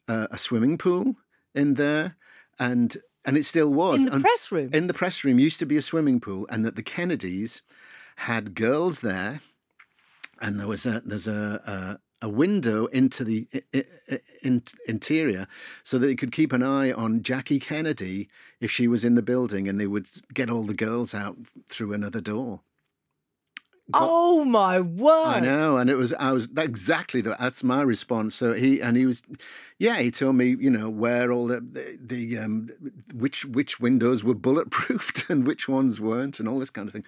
uh, 0.08 0.28
a 0.32 0.38
swimming 0.38 0.78
pool 0.78 1.16
in 1.56 1.76
there, 1.76 2.16
and 2.60 2.98
and 3.24 3.38
it 3.38 3.46
still 3.46 3.72
was 3.72 4.00
in 4.00 4.06
the 4.08 4.14
And- 4.14 4.24
press 4.24 4.52
room. 4.52 4.70
in 4.74 4.88
the 4.88 4.94
press 4.96 5.24
room 5.24 5.38
used 5.40 5.60
to 5.60 5.66
be 5.66 5.78
a 5.78 5.82
swimming 5.82 6.20
pool, 6.20 6.48
and 6.50 6.66
that 6.66 6.76
the 6.76 6.84
Kennedys 6.84 7.62
had 8.16 8.56
girls 8.56 9.00
there, 9.02 9.42
and 10.42 10.60
there 10.60 10.68
was 10.68 10.86
a 10.86 11.02
there's 11.06 11.28
a 11.28 11.62
a 11.66 12.00
window 12.30 12.86
into 12.88 13.24
the 13.24 13.48
in, 14.44 14.64
interior 14.88 15.48
so 15.84 15.98
that 15.98 16.08
they 16.08 16.16
could 16.16 16.32
keep 16.32 16.54
an 16.54 16.64
eye 16.64 16.92
on 16.92 17.24
Jackie 17.24 17.60
Kennedy 17.60 18.30
if 18.60 18.72
she 18.72 18.88
was 18.88 19.04
in 19.04 19.16
the 19.16 19.22
building 19.22 19.68
and 19.68 19.80
they 19.80 19.88
would 19.88 20.08
get 20.34 20.50
all 20.50 20.64
the 20.64 20.74
girls 20.74 21.14
out 21.14 21.38
through 21.68 21.94
another 21.94 22.22
door. 22.22 22.62
Oh 23.94 24.46
my 24.46 24.80
word! 24.80 25.26
I 25.26 25.40
know, 25.40 25.78
and 25.78 25.90
it 25.90 25.96
was 25.96 26.14
I 26.14 26.32
was 26.32 26.48
exactly 26.58 27.22
that. 27.22 27.40
That's 27.40 27.64
my 27.64 27.82
response. 27.82 28.36
So 28.36 28.54
he 28.54 28.82
and 28.82 28.96
he 28.96 29.06
was, 29.06 29.24
yeah, 29.80 30.00
he 30.00 30.12
told 30.12 30.36
me, 30.36 30.56
you 30.60 30.70
know, 30.70 30.90
where 30.90 31.32
all 31.32 31.48
the 31.48 31.60
the, 31.60 31.98
the 32.02 32.38
um, 32.38 32.70
which 33.14 33.46
which 33.46 33.80
windows 33.80 34.24
were 34.24 34.36
bulletproofed 34.36 35.30
and 35.30 35.46
which 35.46 35.68
ones 35.68 36.00
weren't, 36.00 36.40
and 36.40 36.48
all 36.48 36.60
this 36.60 36.70
kind 36.70 36.88
of 36.88 36.94
thing. 36.94 37.06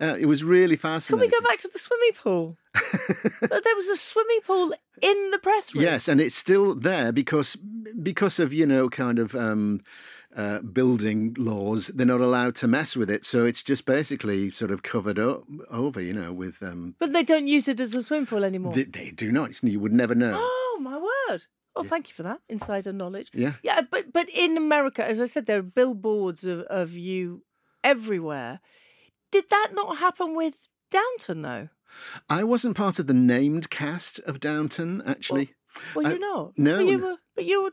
Uh, 0.00 0.16
it 0.18 0.26
was 0.26 0.42
really 0.42 0.76
fascinating. 0.76 1.30
Can 1.30 1.38
we 1.38 1.40
go 1.40 1.48
back 1.48 1.58
to 1.60 1.68
the 1.68 1.78
swimming 1.78 2.12
pool? 2.14 2.56
There 3.48 3.76
was 3.76 3.88
a 3.88 3.96
swimming 3.96 4.40
pool 4.46 4.74
in 5.00 5.30
the 5.30 5.38
press 5.38 5.74
room. 5.74 5.84
Yes, 5.84 6.08
and 6.08 6.20
it's 6.20 6.34
still 6.34 6.74
there 6.74 7.12
because 7.12 7.56
because 8.02 8.38
of 8.40 8.52
you 8.52 8.66
know 8.66 8.88
kind 8.88 9.18
of 9.18 9.34
um, 9.34 9.80
uh, 10.36 10.60
building 10.60 11.34
laws. 11.38 11.88
They're 11.94 12.06
not 12.06 12.20
allowed 12.20 12.54
to 12.56 12.66
mess 12.68 12.96
with 12.96 13.08
it, 13.10 13.24
so 13.24 13.44
it's 13.44 13.62
just 13.62 13.84
basically 13.86 14.50
sort 14.50 14.70
of 14.70 14.82
covered 14.82 15.18
up 15.18 15.44
over, 15.70 16.00
you 16.00 16.12
know, 16.12 16.32
with. 16.32 16.62
Um, 16.62 16.94
But 16.98 17.12
they 17.12 17.22
don't 17.22 17.46
use 17.46 17.68
it 17.68 17.80
as 17.80 17.94
a 17.94 18.02
swimming 18.02 18.26
pool 18.26 18.44
anymore. 18.44 18.72
they, 18.72 18.84
they 18.84 19.10
do 19.10 19.30
not. 19.30 19.50
It's- 19.50 19.62
You 19.62 19.80
would 19.80 19.92
never 19.92 20.14
know. 20.14 20.34
Oh 20.36 20.78
my 20.80 20.96
word! 20.98 21.46
Oh, 21.76 21.82
thank 21.82 22.08
you 22.08 22.14
for 22.14 22.22
that 22.24 22.40
insider 22.48 22.92
knowledge. 22.92 23.30
Yeah. 23.34 23.54
Yeah, 23.62 23.80
but 23.90 24.12
but 24.12 24.28
in 24.28 24.56
America, 24.56 25.04
as 25.04 25.20
I 25.20 25.26
said, 25.26 25.46
there 25.46 25.58
are 25.58 25.62
billboards 25.62 26.44
of, 26.44 26.60
of 26.62 26.92
you 26.92 27.42
everywhere. 27.82 28.60
Did 29.32 29.44
that 29.50 29.68
not 29.72 29.98
happen 29.98 30.34
with 30.36 30.54
Downton 30.90 31.42
though? 31.42 31.68
I 32.28 32.42
wasn't 32.44 32.76
part 32.76 32.98
of 32.98 33.06
the 33.06 33.14
named 33.14 33.70
cast 33.70 34.18
of 34.20 34.40
Downton, 34.40 35.02
actually. 35.06 35.54
Well, 35.94 36.06
I- 36.06 36.10
you're 36.10 36.18
not. 36.18 36.58
no, 36.58 36.76
but 36.78 36.86
you 36.86 36.98
were. 36.98 37.16
But 37.36 37.44
you 37.44 37.62
were. 37.64 37.70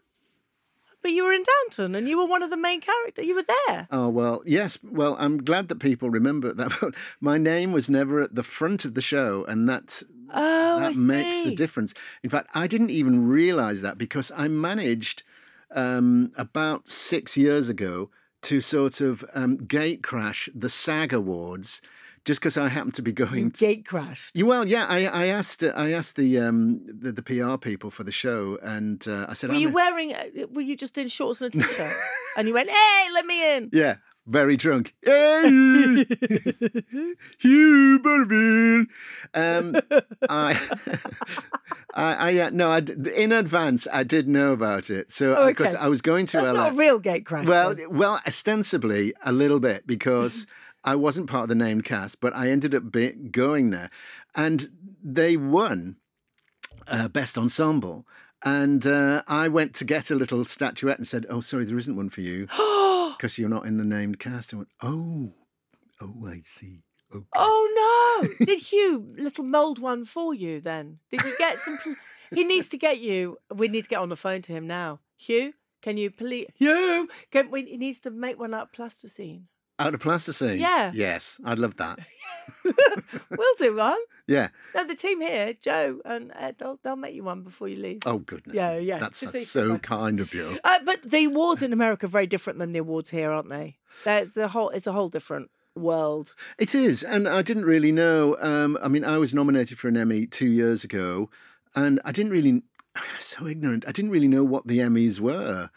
But 1.01 1.11
you 1.11 1.23
were 1.23 1.33
in 1.33 1.43
Downton, 1.43 1.95
and 1.95 2.07
you 2.07 2.17
were 2.17 2.27
one 2.27 2.43
of 2.43 2.49
the 2.49 2.57
main 2.57 2.81
characters. 2.81 3.25
You 3.25 3.35
were 3.35 3.45
there. 3.67 3.87
Oh 3.91 4.09
well, 4.09 4.43
yes. 4.45 4.77
Well, 4.83 5.15
I'm 5.19 5.43
glad 5.43 5.67
that 5.69 5.79
people 5.79 6.09
remember 6.09 6.53
that. 6.53 6.77
But 6.79 6.95
my 7.19 7.37
name 7.37 7.71
was 7.71 7.89
never 7.89 8.21
at 8.21 8.35
the 8.35 8.43
front 8.43 8.85
of 8.85 8.93
the 8.93 9.01
show, 9.01 9.43
and 9.45 9.67
that 9.67 10.03
Oh, 10.33 10.79
that 10.79 10.95
I 10.95 10.97
makes 10.97 11.41
the 11.41 11.53
difference. 11.55 11.93
In 12.23 12.29
fact, 12.29 12.49
I 12.53 12.67
didn't 12.67 12.89
even 12.89 13.27
realize 13.27 13.81
that 13.81 13.97
because 13.97 14.31
I 14.35 14.47
managed 14.47 15.23
um, 15.71 16.31
about 16.35 16.87
six 16.87 17.35
years 17.37 17.69
ago 17.69 18.09
to 18.43 18.61
sort 18.61 19.01
of 19.01 19.23
um, 19.33 19.57
gate 19.57 20.01
crash 20.01 20.49
the 20.55 20.69
SAG 20.69 21.13
Awards, 21.13 21.81
just 22.25 22.39
because 22.39 22.55
I 22.57 22.67
happened 22.67 22.93
to 22.95 23.01
be 23.01 23.11
You 23.11 23.15
going. 23.25 23.49
gate 23.49 23.85
crash. 23.85 24.29
You, 24.33 24.45
well, 24.45 24.67
yeah, 24.67 24.85
I, 24.87 25.05
I 25.07 25.25
asked 25.27 25.63
uh, 25.63 25.73
I 25.75 25.91
asked 25.91 26.15
the, 26.15 26.39
um, 26.39 26.81
the 26.85 27.11
the 27.11 27.23
PR 27.23 27.57
people 27.57 27.89
for 27.91 28.03
the 28.03 28.11
show, 28.11 28.57
and 28.61 29.05
uh, 29.07 29.25
I 29.29 29.33
said, 29.33 29.49
Were 29.49 29.55
"I'm 29.55 29.61
you 29.61 29.69
a- 29.69 29.71
wearing? 29.73 30.13
uh, 30.13 30.23
Were 30.51 30.61
you 30.61 30.75
just 30.75 30.97
in 30.97 31.07
shorts 31.07 31.41
and 31.41 31.53
a 31.55 31.59
t-shirt? 31.59 31.93
and 32.37 32.47
you 32.47 32.53
went, 32.53 32.69
"Hey, 32.69 33.07
let 33.13 33.25
me 33.25 33.55
in." 33.55 33.69
Yeah, 33.73 33.95
very 34.27 34.55
drunk. 34.57 34.93
Hey, 35.05 36.05
Hugh 37.39 37.99
Bonneville. 38.03 38.85
Um, 39.33 39.75
I, 40.29 40.59
I, 41.95 42.13
I, 42.31 42.39
uh, 42.39 42.49
no, 42.51 42.69
I, 42.71 42.79
in 43.15 43.31
advance, 43.31 43.87
I 43.91 44.03
did 44.03 44.27
know 44.27 44.51
about 44.53 44.89
it. 44.89 45.11
So, 45.11 45.35
Oh, 45.35 45.49
okay. 45.49 45.73
I 45.75 45.87
was 45.89 46.01
going 46.01 46.25
to 46.27 46.37
That's 46.37 46.47
LA. 46.47 46.53
not 46.53 46.71
a 46.71 46.75
real 46.75 46.99
gate 46.99 47.25
crash. 47.25 47.47
Well, 47.47 47.75
then. 47.75 47.87
well, 47.97 48.19
ostensibly 48.27 49.13
a 49.23 49.31
little 49.31 49.59
bit 49.59 49.85
because 49.87 50.45
I 50.83 50.95
wasn't 50.95 51.29
part 51.29 51.43
of 51.43 51.49
the 51.49 51.55
named 51.55 51.85
cast, 51.85 52.19
but 52.19 52.35
I 52.35 52.49
ended 52.49 52.73
up 52.73 52.91
be- 52.91 53.11
going 53.11 53.69
there, 53.69 53.89
and 54.35 54.69
they 55.03 55.37
won 55.37 55.97
uh, 56.87 57.07
best 57.07 57.37
ensemble. 57.37 58.05
And 58.43 58.87
uh, 58.87 59.21
I 59.27 59.47
went 59.47 59.75
to 59.75 59.85
get 59.85 60.09
a 60.09 60.15
little 60.15 60.43
statuette 60.45 60.97
and 60.97 61.07
said, 61.07 61.27
"Oh, 61.29 61.41
sorry, 61.41 61.65
there 61.65 61.77
isn't 61.77 61.95
one 61.95 62.09
for 62.09 62.21
you 62.21 62.47
because 63.17 63.37
you're 63.37 63.49
not 63.49 63.65
in 63.65 63.77
the 63.77 63.85
named 63.85 64.19
cast." 64.19 64.53
I 64.53 64.57
went, 64.57 64.69
"Oh, 64.81 65.31
oh, 66.01 66.27
I 66.27 66.41
see." 66.45 66.81
Okay. 67.13 67.25
Oh 67.35 68.21
no! 68.23 68.45
Did 68.45 68.59
Hugh 68.59 69.13
little 69.17 69.43
mould 69.43 69.79
one 69.79 70.05
for 70.05 70.33
you 70.33 70.61
then? 70.61 70.99
Did 71.11 71.23
you 71.23 71.35
get 71.37 71.59
some? 71.59 71.77
pl- 71.77 71.95
he 72.33 72.43
needs 72.45 72.69
to 72.69 72.77
get 72.77 72.99
you. 72.99 73.37
We 73.53 73.67
need 73.67 73.83
to 73.83 73.89
get 73.89 73.99
on 73.99 74.09
the 74.09 74.15
phone 74.15 74.41
to 74.43 74.53
him 74.53 74.65
now. 74.65 75.01
Hugh, 75.17 75.53
can 75.81 75.97
you 75.97 76.09
please? 76.09 76.47
Hugh, 76.55 77.09
can 77.31 77.51
we? 77.51 77.65
He 77.65 77.77
needs 77.77 77.99
to 78.01 78.11
make 78.11 78.39
one 78.39 78.53
out 78.53 78.67
of 78.67 78.71
plasticine. 78.71 79.47
Out 79.85 79.93
of 79.93 79.99
plasticine. 79.99 80.59
Yeah. 80.59 80.91
Yes, 80.93 81.39
I'd 81.43 81.59
love 81.59 81.77
that. 81.77 81.99
we'll 82.63 83.55
do 83.57 83.75
one. 83.75 83.97
Yeah. 84.27 84.49
No, 84.75 84.85
the 84.85 84.95
team 84.95 85.21
here, 85.21 85.53
Joe 85.59 85.99
and 86.05 86.31
Ed, 86.37 86.55
they'll, 86.59 86.79
they'll 86.83 86.95
make 86.95 87.15
you 87.15 87.23
one 87.23 87.41
before 87.41 87.67
you 87.67 87.77
leave. 87.77 87.99
Oh 88.05 88.19
goodness. 88.19 88.55
Yeah, 88.55 88.77
yeah, 88.77 88.99
That's 88.99 89.17
so 89.19 89.27
you 89.27 89.31
can 89.31 89.45
so 89.45 89.69
find- 89.69 89.83
kind 89.83 90.19
of 90.19 90.33
you. 90.33 90.59
Uh, 90.63 90.79
but 90.85 90.99
the 91.03 91.25
awards 91.25 91.61
in 91.61 91.73
America 91.73 92.05
are 92.05 92.09
very 92.09 92.27
different 92.27 92.59
than 92.59 92.71
the 92.71 92.79
awards 92.79 93.09
here, 93.09 93.31
aren't 93.31 93.49
they? 93.49 93.77
There's 94.05 94.37
a 94.37 94.47
whole. 94.47 94.69
It's 94.69 94.87
a 94.87 94.93
whole 94.93 95.09
different 95.09 95.49
world. 95.75 96.35
It 96.57 96.73
is, 96.75 97.03
and 97.03 97.27
I 97.27 97.41
didn't 97.41 97.65
really 97.65 97.91
know. 97.91 98.37
Um, 98.39 98.77
I 98.81 98.87
mean, 98.87 99.03
I 99.03 99.17
was 99.17 99.33
nominated 99.33 99.77
for 99.77 99.87
an 99.87 99.97
Emmy 99.97 100.25
two 100.25 100.49
years 100.49 100.83
ago, 100.83 101.29
and 101.75 101.99
I 102.05 102.11
didn't 102.11 102.31
really. 102.31 102.63
So 103.19 103.47
ignorant. 103.47 103.85
I 103.87 103.91
didn't 103.93 104.11
really 104.11 104.27
know 104.27 104.43
what 104.43 104.67
the 104.67 104.79
Emmys 104.79 105.19
were. 105.19 105.69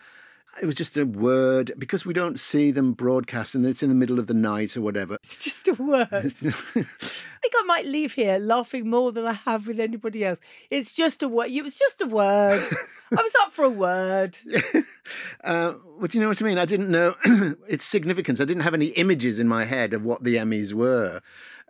It 0.61 0.67
was 0.67 0.75
just 0.75 0.97
a 0.97 1.05
word 1.05 1.73
because 1.79 2.07
we 2.07 2.13
don't 2.13 2.39
see 2.39 2.71
them 2.71 2.93
broadcast, 2.93 3.55
and 3.55 3.67
it's 3.67 3.83
in 3.83 3.89
the 3.89 3.95
middle 3.95 4.19
of 4.19 4.27
the 4.27 4.35
night 4.35 4.77
or 4.77 4.83
whatever. 4.83 5.17
It's 5.23 5.39
just 5.39 5.69
a 5.69 5.75
word. 5.75 6.09
I 6.13 6.29
think 6.29 7.55
I 7.55 7.63
might 7.67 7.87
leave 7.87 8.15
here 8.15 8.39
laughing 8.39 8.89
more 8.89 9.13
than 9.13 9.27
I 9.27 9.33
have 9.33 9.67
with 9.67 9.81
anybody 9.81 10.25
else. 10.25 10.39
It's 10.71 10.93
just 10.93 11.23
a 11.23 11.29
word. 11.29 11.51
It 11.51 11.63
was 11.63 11.77
just 11.77 12.01
a 12.01 12.07
word. 12.07 12.63
I 13.13 13.23
was 13.23 13.35
up 13.43 13.53
for 13.53 13.65
a 13.65 13.71
word. 13.71 14.39
uh, 15.45 15.75
but 16.01 16.11
do 16.11 16.19
you 16.19 16.23
know 16.23 16.29
what 16.29 16.41
I 16.41 16.45
mean? 16.45 16.59
I 16.59 16.65
didn't 16.65 16.91
know 16.91 17.15
its 17.69 17.85
significance. 17.85 18.41
I 18.41 18.45
didn't 18.45 18.63
have 18.63 18.75
any 18.75 18.87
images 18.87 19.41
in 19.41 19.49
my 19.49 19.65
head 19.65 19.93
of 19.93 20.05
what 20.05 20.25
the 20.25 20.37
Emmys 20.37 20.73
were. 20.73 21.21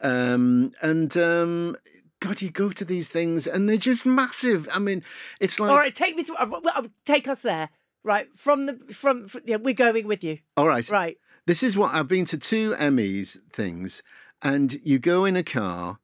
Um, 0.03 0.73
and 0.83 1.17
um, 1.17 1.77
God, 2.21 2.43
you 2.43 2.51
go 2.51 2.71
to 2.71 2.85
these 2.85 3.09
things 3.09 3.47
and 3.47 3.69
they're 3.69 3.77
just 3.77 4.05
massive. 4.07 4.69
I 4.73 4.79
mean, 4.79 5.03
it's 5.41 5.59
like, 5.59 5.71
All 5.71 5.77
right, 5.77 5.95
take 5.95 6.17
me 6.17 6.23
through. 6.23 6.37
Take 7.05 7.29
us 7.29 7.41
there. 7.41 7.71
Right 8.05 8.29
from 8.37 8.67
the 8.67 8.79
from. 8.93 9.29
from 9.29 9.43
yeah, 9.47 9.57
we're 9.57 9.75
going 9.75 10.07
with 10.07 10.23
you. 10.23 10.39
all 10.57 10.69
right, 10.69 10.89
Right. 10.89 11.17
This 11.47 11.63
is 11.63 11.77
what 11.77 11.95
I've 11.95 12.09
been 12.09 12.25
to 12.27 12.39
two 12.39 12.73
Emmys 12.73 13.37
things, 13.53 14.03
and 14.43 14.79
you 14.83 14.99
go 14.99 15.25
in 15.25 15.37
a 15.37 15.43
car 15.43 15.99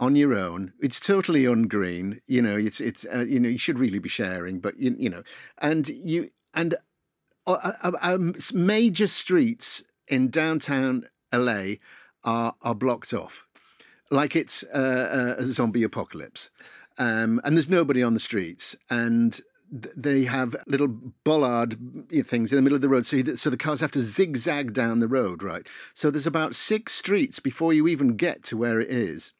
on 0.00 0.16
your 0.16 0.34
own. 0.34 0.72
It's 0.80 1.00
totally 1.00 1.44
ungreen. 1.44 2.20
You 2.26 2.42
know, 2.42 2.56
it's 2.56 2.80
it's 2.80 3.04
uh, 3.04 3.24
you 3.28 3.40
know 3.40 3.48
you 3.48 3.58
should 3.58 3.78
really 3.78 3.98
be 3.98 4.08
sharing, 4.08 4.60
but 4.60 4.78
you 4.78 4.94
you 4.98 5.10
know, 5.10 5.22
and 5.58 5.88
you 5.88 6.30
and 6.54 6.74
uh, 7.46 7.72
uh, 7.82 7.92
um, 8.00 8.34
major 8.52 9.06
streets 9.06 9.82
in 10.06 10.30
downtown 10.30 11.06
LA 11.34 11.74
are 12.24 12.54
are 12.62 12.74
blocked 12.74 13.12
off, 13.12 13.46
like 14.10 14.36
it's 14.36 14.62
uh, 14.64 15.36
a 15.38 15.44
zombie 15.44 15.82
apocalypse, 15.82 16.50
um, 16.98 17.40
and 17.44 17.56
there's 17.56 17.68
nobody 17.68 18.02
on 18.02 18.14
the 18.14 18.20
streets, 18.20 18.76
and 18.90 19.40
they 19.70 20.24
have 20.24 20.56
little 20.66 20.88
bollard 20.88 21.76
things 22.24 22.52
in 22.52 22.56
the 22.56 22.62
middle 22.62 22.76
of 22.76 22.82
the 22.82 22.88
road, 22.88 23.06
so 23.06 23.22
so 23.34 23.50
the 23.50 23.56
cars 23.56 23.80
have 23.80 23.90
to 23.92 24.00
zigzag 24.00 24.72
down 24.72 25.00
the 25.00 25.08
road, 25.08 25.42
right? 25.42 25.66
So 25.94 26.10
there's 26.10 26.26
about 26.26 26.54
six 26.54 26.92
streets 26.92 27.38
before 27.38 27.72
you 27.72 27.88
even 27.88 28.16
get 28.16 28.42
to 28.44 28.56
where 28.56 28.80
it 28.80 28.90
is. 28.90 29.32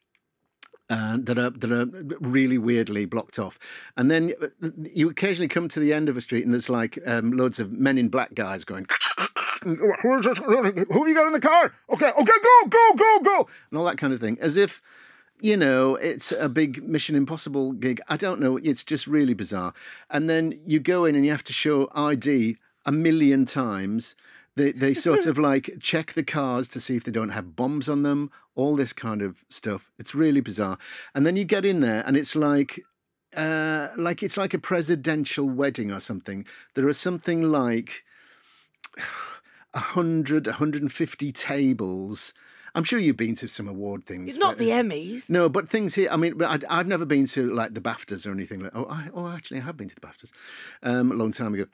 Uh, 0.91 1.17
that 1.21 1.37
are 1.37 1.51
that 1.51 1.71
are 1.71 1.85
really 2.19 2.57
weirdly 2.57 3.05
blocked 3.05 3.37
off, 3.37 3.59
and 3.95 4.09
then 4.09 4.33
uh, 4.41 4.69
you 4.91 5.07
occasionally 5.07 5.47
come 5.47 5.67
to 5.67 5.79
the 5.79 5.93
end 5.93 6.09
of 6.09 6.17
a 6.17 6.21
street, 6.21 6.43
and 6.43 6.51
there's 6.51 6.67
like 6.67 6.97
um, 7.05 7.29
loads 7.31 7.59
of 7.59 7.71
men 7.71 7.95
in 7.99 8.09
black 8.09 8.33
guys 8.33 8.65
going. 8.65 8.87
Who 9.61 9.91
have 9.91 11.07
you 11.07 11.13
got 11.13 11.27
in 11.27 11.33
the 11.33 11.39
car? 11.39 11.71
Okay, 11.93 12.09
okay, 12.09 12.31
go, 12.41 12.67
go, 12.69 12.93
go, 12.95 13.19
go, 13.19 13.49
and 13.69 13.77
all 13.77 13.85
that 13.85 13.99
kind 13.99 14.13
of 14.13 14.19
thing, 14.19 14.39
as 14.41 14.57
if 14.57 14.81
you 15.41 15.55
know, 15.55 15.95
it's 15.95 16.31
a 16.31 16.49
big 16.49 16.83
Mission 16.83 17.15
Impossible 17.15 17.71
gig. 17.73 18.01
I 18.07 18.17
don't 18.17 18.39
know. 18.39 18.57
It's 18.57 18.83
just 18.83 19.07
really 19.07 19.33
bizarre. 19.33 19.73
And 20.09 20.29
then 20.29 20.59
you 20.65 20.79
go 20.79 21.05
in 21.05 21.15
and 21.15 21.25
you 21.25 21.31
have 21.31 21.43
to 21.45 21.53
show 21.53 21.89
ID 21.95 22.57
a 22.85 22.91
million 22.91 23.45
times. 23.45 24.15
They, 24.55 24.71
they 24.71 24.93
sort 24.93 25.25
of 25.25 25.37
like 25.37 25.71
check 25.79 26.13
the 26.13 26.23
cars 26.23 26.67
to 26.69 26.81
see 26.81 26.97
if 26.97 27.05
they 27.05 27.11
don't 27.11 27.29
have 27.29 27.55
bombs 27.55 27.87
on 27.87 28.03
them, 28.03 28.31
all 28.55 28.75
this 28.75 28.91
kind 28.91 29.21
of 29.21 29.43
stuff. 29.49 29.89
It's 29.97 30.13
really 30.13 30.41
bizarre. 30.41 30.77
And 31.15 31.25
then 31.25 31.37
you 31.37 31.45
get 31.45 31.63
in 31.63 31.79
there 31.79 32.03
and 32.05 32.17
it's 32.17 32.35
like, 32.35 32.81
uh, 33.35 33.89
like 33.95 34.21
it's 34.23 34.37
like 34.37 34.53
a 34.53 34.59
presidential 34.59 35.47
wedding 35.47 35.91
or 35.91 35.99
something. 35.99 36.45
There 36.73 36.87
are 36.87 36.93
something 36.93 37.43
like 37.43 38.03
100, 39.71 40.47
150 40.47 41.31
tables. 41.31 42.33
I'm 42.75 42.83
sure 42.83 42.99
you've 42.99 43.17
been 43.17 43.35
to 43.35 43.47
some 43.47 43.67
award 43.67 44.05
things. 44.05 44.29
It's 44.29 44.37
not 44.37 44.57
the 44.57 44.69
Emmys. 44.69 45.29
no, 45.29 45.49
but 45.49 45.69
things 45.69 45.95
here. 45.95 46.09
I 46.11 46.17
mean, 46.17 46.41
I, 46.43 46.59
I've 46.69 46.87
never 46.87 47.05
been 47.05 47.25
to 47.27 47.51
like 47.51 47.73
the 47.73 47.81
Baftas 47.81 48.27
or 48.27 48.31
anything 48.31 48.59
like. 48.61 48.71
Oh, 48.75 48.85
I, 48.89 49.09
oh, 49.13 49.27
actually, 49.27 49.59
I 49.59 49.63
have 49.63 49.77
been 49.77 49.89
to 49.89 49.95
the 49.95 50.01
Baftas 50.01 50.31
um, 50.83 51.11
a 51.11 51.15
long 51.15 51.31
time 51.31 51.53
ago. 51.53 51.65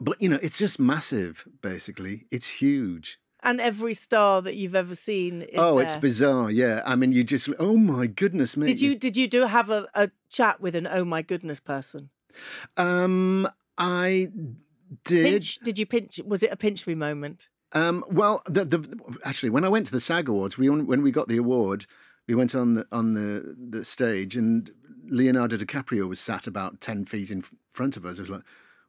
But 0.00 0.20
you 0.22 0.28
know, 0.28 0.38
it's 0.42 0.58
just 0.58 0.78
massive. 0.78 1.46
Basically, 1.62 2.26
it's 2.30 2.50
huge. 2.50 3.18
and 3.42 3.60
every 3.60 3.94
star 3.94 4.42
that 4.42 4.54
you've 4.54 4.74
ever 4.74 4.94
seen. 4.94 5.42
Is 5.42 5.54
oh, 5.56 5.78
it's 5.78 5.96
bizarre. 5.96 6.50
Yeah, 6.50 6.82
I 6.84 6.94
mean, 6.96 7.12
you 7.12 7.24
just 7.24 7.48
oh 7.58 7.76
my 7.76 8.06
goodness 8.06 8.56
me. 8.56 8.66
Did 8.66 8.80
you 8.80 8.94
did 8.94 9.16
you 9.16 9.26
do 9.26 9.46
have 9.46 9.70
a, 9.70 9.88
a 9.94 10.10
chat 10.28 10.60
with 10.60 10.74
an 10.74 10.86
oh 10.86 11.04
my 11.04 11.22
goodness 11.22 11.60
person? 11.60 12.10
Um, 12.76 13.48
I 13.78 14.30
did. 15.04 15.24
Pinch, 15.24 15.58
did 15.58 15.78
you 15.78 15.86
pinch? 15.86 16.20
Was 16.24 16.42
it 16.42 16.52
a 16.52 16.56
pinch 16.56 16.86
me 16.86 16.94
moment? 16.94 17.48
Um, 17.72 18.04
well, 18.10 18.42
the, 18.46 18.64
the, 18.64 18.98
actually, 19.24 19.50
when 19.50 19.64
I 19.64 19.68
went 19.68 19.86
to 19.86 19.92
the 19.92 20.00
SAG 20.00 20.28
Awards, 20.28 20.58
we 20.58 20.68
when 20.68 21.02
we 21.02 21.10
got 21.10 21.28
the 21.28 21.36
award, 21.36 21.86
we 22.26 22.34
went 22.34 22.54
on 22.54 22.74
the 22.74 22.86
on 22.90 23.14
the 23.14 23.54
the 23.70 23.84
stage, 23.84 24.36
and 24.36 24.70
Leonardo 25.08 25.56
DiCaprio 25.56 26.08
was 26.08 26.18
sat 26.20 26.46
about 26.46 26.80
ten 26.80 27.04
feet 27.04 27.30
in 27.30 27.44
front 27.70 27.96
of 27.96 28.04
us. 28.04 28.18
I 28.18 28.22
was 28.22 28.30
like, 28.30 28.42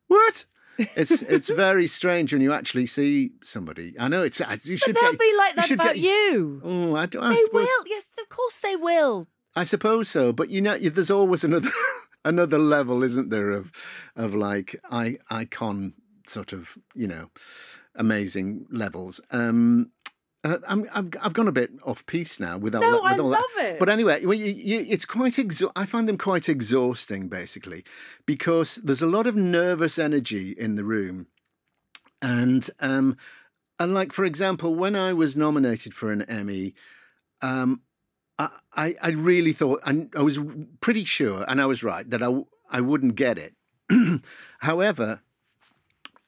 "What?" 0.07 0.45
It's 0.77 1.11
it's 1.21 1.49
very 1.49 1.85
strange 1.85 2.33
when 2.33 2.41
you 2.41 2.53
actually 2.53 2.87
see 2.87 3.31
somebody. 3.43 3.93
I 3.99 4.07
know 4.07 4.23
it's. 4.23 4.39
You 4.65 4.77
should 4.77 4.95
But 4.95 5.01
they'll 5.01 5.11
get, 5.11 5.19
be 5.19 5.35
like 5.37 5.55
that 5.55 5.65
should 5.65 5.79
about 5.79 5.95
get- 5.95 5.97
you. 6.03 6.61
Oh, 6.63 6.95
I, 6.95 7.05
do- 7.05 7.21
I 7.21 7.35
They 7.35 7.41
suppose, 7.43 7.67
will. 7.67 7.83
Yes, 7.87 8.09
of 8.19 8.29
course 8.29 8.59
they 8.61 8.75
will. 8.75 9.27
I 9.55 9.63
suppose 9.65 10.07
so, 10.09 10.31
but 10.33 10.49
you 10.49 10.61
know, 10.61 10.77
there's 10.77 11.11
always 11.11 11.43
another 11.43 11.69
another 12.25 12.57
level, 12.57 13.03
isn't 13.03 13.29
there, 13.29 13.51
of 13.51 13.71
of 14.15 14.33
like 14.33 14.79
I 14.89 15.17
icon 15.29 15.93
sort 16.25 16.53
of 16.53 16.77
you 16.95 17.07
know 17.07 17.29
amazing 17.95 18.65
levels. 18.69 19.21
Um, 19.31 19.91
uh, 20.43 20.57
I'm, 20.67 20.89
I've 20.91 21.09
I've 21.21 21.33
gone 21.33 21.47
a 21.47 21.51
bit 21.51 21.69
off 21.85 22.03
piece 22.07 22.39
now 22.39 22.57
without 22.57 22.81
No, 22.81 22.93
with 22.93 23.03
I 23.03 23.17
all 23.17 23.29
love 23.29 23.43
that. 23.57 23.73
it. 23.73 23.79
But 23.79 23.89
anyway, 23.89 24.21
you, 24.21 24.33
you, 24.33 24.85
it's 24.89 25.05
quite 25.05 25.33
exha- 25.33 25.71
I 25.75 25.85
find 25.85 26.09
them 26.09 26.17
quite 26.17 26.49
exhausting, 26.49 27.27
basically, 27.27 27.83
because 28.25 28.75
there's 28.77 29.03
a 29.03 29.07
lot 29.07 29.27
of 29.27 29.35
nervous 29.35 29.99
energy 29.99 30.51
in 30.57 30.75
the 30.75 30.83
room, 30.83 31.27
and 32.23 32.67
um, 32.79 33.17
and 33.79 33.93
like 33.93 34.13
for 34.13 34.25
example, 34.25 34.73
when 34.73 34.95
I 34.95 35.13
was 35.13 35.37
nominated 35.37 35.93
for 35.93 36.11
an 36.11 36.23
Emmy, 36.23 36.73
um, 37.43 37.81
I, 38.39 38.49
I 38.75 38.95
I 38.99 39.09
really 39.09 39.53
thought, 39.53 39.81
and 39.85 40.11
I 40.17 40.21
was 40.23 40.39
pretty 40.81 41.03
sure, 41.03 41.45
and 41.47 41.61
I 41.61 41.67
was 41.67 41.83
right 41.83 42.09
that 42.09 42.23
I 42.23 42.41
I 42.71 42.81
wouldn't 42.81 43.13
get 43.15 43.37
it. 43.37 43.53
However, 44.59 45.21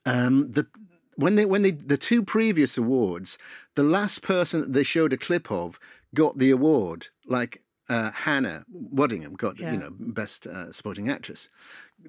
um, 0.06 0.52
the 0.52 0.67
when 1.15 1.36
they 1.36 1.45
when 1.45 1.62
they 1.63 1.71
the 1.71 1.97
two 1.97 2.23
previous 2.23 2.78
awards, 2.78 3.38
the 3.76 3.84
last 3.84 4.21
person 4.21 4.62
that 4.62 4.73
they 4.73 4.84
showed 4.84 5.13
a 5.13 5.17
clip 5.17 5.52
of 5.52 5.80
got 6.13 6.38
the 6.38 6.49
award. 6.52 7.08
Like 7.26 7.62
uh, 7.89 8.12
Hannah 8.12 8.65
Waddingham 8.93 9.38
got 9.38 9.60
Yeah. 9.60 9.71
you 9.73 9.78
know 9.78 9.89
best 9.91 10.47
uh, 10.47 10.71
supporting 10.71 11.10
actress, 11.10 11.49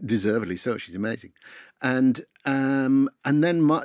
deservedly 0.04 0.56
so. 0.56 0.76
She's 0.78 0.94
amazing, 0.94 1.32
and 1.82 2.24
um, 2.44 3.08
and 3.24 3.42
then 3.44 3.60
my. 3.60 3.84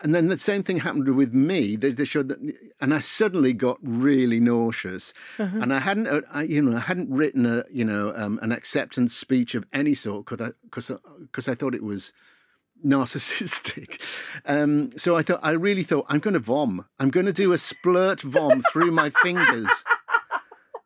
And 0.00 0.14
then 0.14 0.28
the 0.28 0.38
same 0.38 0.62
thing 0.62 0.78
happened 0.78 1.08
with 1.16 1.34
me. 1.34 1.74
They, 1.74 1.90
they 1.90 2.04
showed 2.04 2.28
that, 2.28 2.38
and 2.80 2.94
I 2.94 3.00
suddenly 3.00 3.52
got 3.52 3.78
really 3.82 4.38
nauseous. 4.38 5.12
And 5.38 5.74
I 5.74 5.80
hadn't, 5.80 6.06
uh, 6.06 6.20
I, 6.32 6.42
you 6.44 6.62
know, 6.62 6.76
I 6.76 6.80
hadn't 6.82 7.10
written 7.10 7.44
a, 7.46 7.64
you 7.68 7.84
know, 7.84 8.12
um, 8.14 8.38
an 8.40 8.52
acceptance 8.52 9.12
speech 9.12 9.56
of 9.56 9.64
any 9.72 9.94
sort 9.94 10.24
because 10.26 10.40
I, 10.40 10.52
because, 10.62 10.92
because 11.22 11.48
I 11.48 11.56
thought 11.56 11.74
it 11.74 11.82
was 11.82 12.12
narcissistic. 12.84 14.00
Um, 14.46 14.90
so 14.96 15.16
I 15.16 15.22
thought, 15.22 15.40
I 15.42 15.52
really 15.52 15.82
thought, 15.82 16.06
I'm 16.08 16.20
going 16.20 16.34
to 16.34 16.40
vom. 16.40 16.86
I'm 16.98 17.10
going 17.10 17.26
to 17.26 17.32
do 17.32 17.52
a 17.52 17.56
splurt 17.56 18.20
vom 18.20 18.62
through 18.72 18.90
my 18.90 19.10
fingers. 19.10 19.68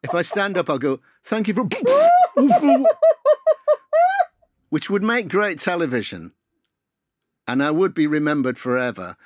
If 0.03 0.15
I 0.15 0.23
stand 0.23 0.59
up, 0.59 0.69
I'll 0.69 0.79
go, 0.79 1.01
thank 1.25 1.49
you 1.49 1.55
for, 1.55 1.69
which 4.71 4.91
would 4.91 5.03
make 5.03 5.29
great 5.29 5.59
television, 5.59 6.33
and 7.47 7.63
I 7.63 7.71
would 7.71 7.95
be 7.95 8.07
remembered 8.07 8.59
forever, 8.59 9.17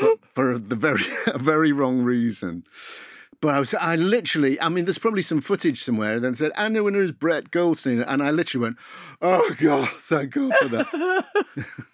but 0.00 0.18
for 0.32 0.58
the 0.58 0.76
very, 0.76 1.04
a 1.26 1.38
very 1.42 1.72
wrong 1.72 2.02
reason. 2.02 2.64
But 3.40 3.54
I 3.54 3.58
was, 3.58 3.74
I 3.74 3.96
literally, 3.96 4.58
I 4.60 4.70
mean, 4.70 4.86
there's 4.86 4.98
probably 4.98 5.20
some 5.20 5.42
footage 5.42 5.82
somewhere. 5.82 6.18
Then 6.18 6.34
said, 6.34 6.52
and 6.56 6.74
the 6.74 6.82
winner 6.82 7.02
is 7.02 7.12
Brett 7.12 7.50
Goldstein, 7.50 8.00
and 8.00 8.22
I 8.22 8.30
literally 8.30 8.62
went, 8.62 8.76
"Oh 9.20 9.54
God, 9.60 9.88
thank 9.90 10.32
God 10.32 10.52
for 10.62 10.68
that." 10.68 11.24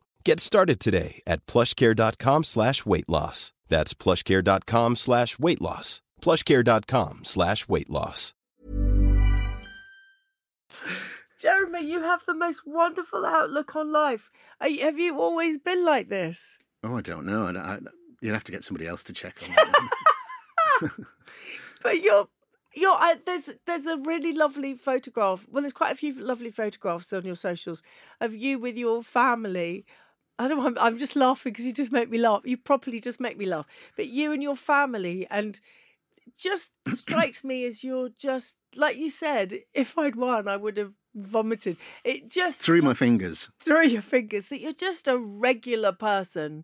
Get 0.23 0.39
started 0.39 0.79
today 0.79 1.21
at 1.25 1.45
plushcare.com 1.45 2.43
slash 2.43 2.85
weight 2.85 3.09
loss. 3.09 3.53
That's 3.67 3.93
plushcare.com 3.93 4.95
slash 4.95 5.39
weight 5.39 5.61
loss. 5.61 6.01
plushcare.com 6.21 7.21
slash 7.25 7.67
weight 7.67 7.89
loss. 7.89 8.33
Jeremy, 11.41 11.83
you 11.85 12.01
have 12.03 12.21
the 12.27 12.35
most 12.35 12.61
wonderful 12.67 13.25
outlook 13.25 13.75
on 13.75 13.91
life. 13.91 14.29
Are 14.59 14.67
you- 14.69 14.81
have 14.81 14.99
you 14.99 15.19
always 15.19 15.57
been 15.57 15.83
like 15.83 16.09
this? 16.09 16.57
Oh, 16.83 16.97
I 16.97 17.01
don't 17.01 17.25
know. 17.25 17.47
I, 17.47 17.73
I, 17.73 17.79
you'd 18.21 18.33
have 18.33 18.43
to 18.43 18.51
get 18.51 18.63
somebody 18.63 18.87
else 18.87 19.03
to 19.05 19.13
check 19.13 19.39
on 19.49 19.55
that. 20.81 20.91
But 21.83 22.01
you're 22.03 22.27
you're 22.75 22.93
I, 22.95 23.15
there's 23.25 23.49
there's 23.65 23.87
a 23.87 23.97
really 23.97 24.33
lovely 24.33 24.75
photograph. 24.75 25.47
Well, 25.49 25.63
there's 25.63 25.73
quite 25.73 25.91
a 25.91 25.95
few 25.95 26.13
lovely 26.13 26.51
photographs 26.51 27.11
on 27.11 27.25
your 27.25 27.35
socials 27.35 27.81
of 28.19 28.35
you 28.35 28.59
with 28.59 28.77
your 28.77 29.01
family. 29.01 29.83
I 30.39 30.47
don't. 30.47 30.65
I'm, 30.65 30.77
I'm 30.79 30.97
just 30.97 31.15
laughing 31.15 31.51
because 31.53 31.65
you 31.65 31.73
just 31.73 31.91
make 31.91 32.09
me 32.09 32.17
laugh. 32.17 32.41
You 32.45 32.57
properly 32.57 32.99
just 32.99 33.19
make 33.19 33.37
me 33.37 33.45
laugh. 33.45 33.65
But 33.95 34.07
you 34.07 34.31
and 34.31 34.41
your 34.41 34.55
family, 34.55 35.27
and 35.29 35.59
just 36.37 36.71
strikes 36.89 37.43
me 37.43 37.65
as 37.65 37.83
you're 37.83 38.09
just 38.09 38.55
like 38.75 38.97
you 38.97 39.09
said. 39.09 39.59
If 39.73 39.97
I'd 39.97 40.15
won, 40.15 40.47
I 40.47 40.57
would 40.57 40.77
have 40.77 40.93
vomited. 41.15 41.77
It 42.03 42.29
just 42.29 42.61
Through 42.61 42.81
my 42.81 42.93
fingers. 42.93 43.49
through 43.59 43.87
your 43.87 44.01
fingers 44.01 44.49
that 44.49 44.61
you're 44.61 44.73
just 44.73 45.07
a 45.07 45.17
regular 45.17 45.91
person 45.91 46.63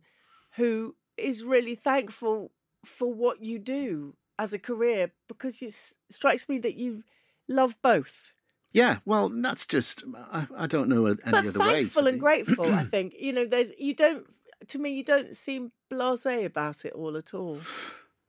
who 0.55 0.95
is 1.17 1.43
really 1.43 1.75
thankful 1.75 2.51
for 2.85 3.13
what 3.13 3.41
you 3.41 3.59
do 3.59 4.15
as 4.39 4.53
a 4.53 4.59
career 4.59 5.11
because 5.27 5.61
it 5.61 5.73
strikes 6.09 6.47
me 6.47 6.57
that 6.59 6.75
you 6.75 7.03
love 7.47 7.75
both. 7.81 8.31
Yeah, 8.77 8.99
well, 9.05 9.29
that's 9.33 9.65
just, 9.65 10.03
I, 10.31 10.45
I 10.55 10.67
don't 10.67 10.87
know 10.87 11.07
any 11.07 11.17
but 11.25 11.47
other 11.47 11.59
way. 11.59 11.73
thankful 11.73 12.05
and 12.05 12.19
grateful, 12.19 12.71
I 12.71 12.83
think. 12.91 13.15
You 13.19 13.33
know, 13.33 13.45
there's 13.47 13.71
you 13.75 13.95
don't 13.95 14.27
to 14.67 14.77
me 14.77 14.91
you 14.91 15.03
don't 15.03 15.35
seem 15.35 15.71
blasé 15.91 16.45
about 16.45 16.85
it 16.85 16.93
all 16.93 17.17
at 17.17 17.33
all. 17.33 17.59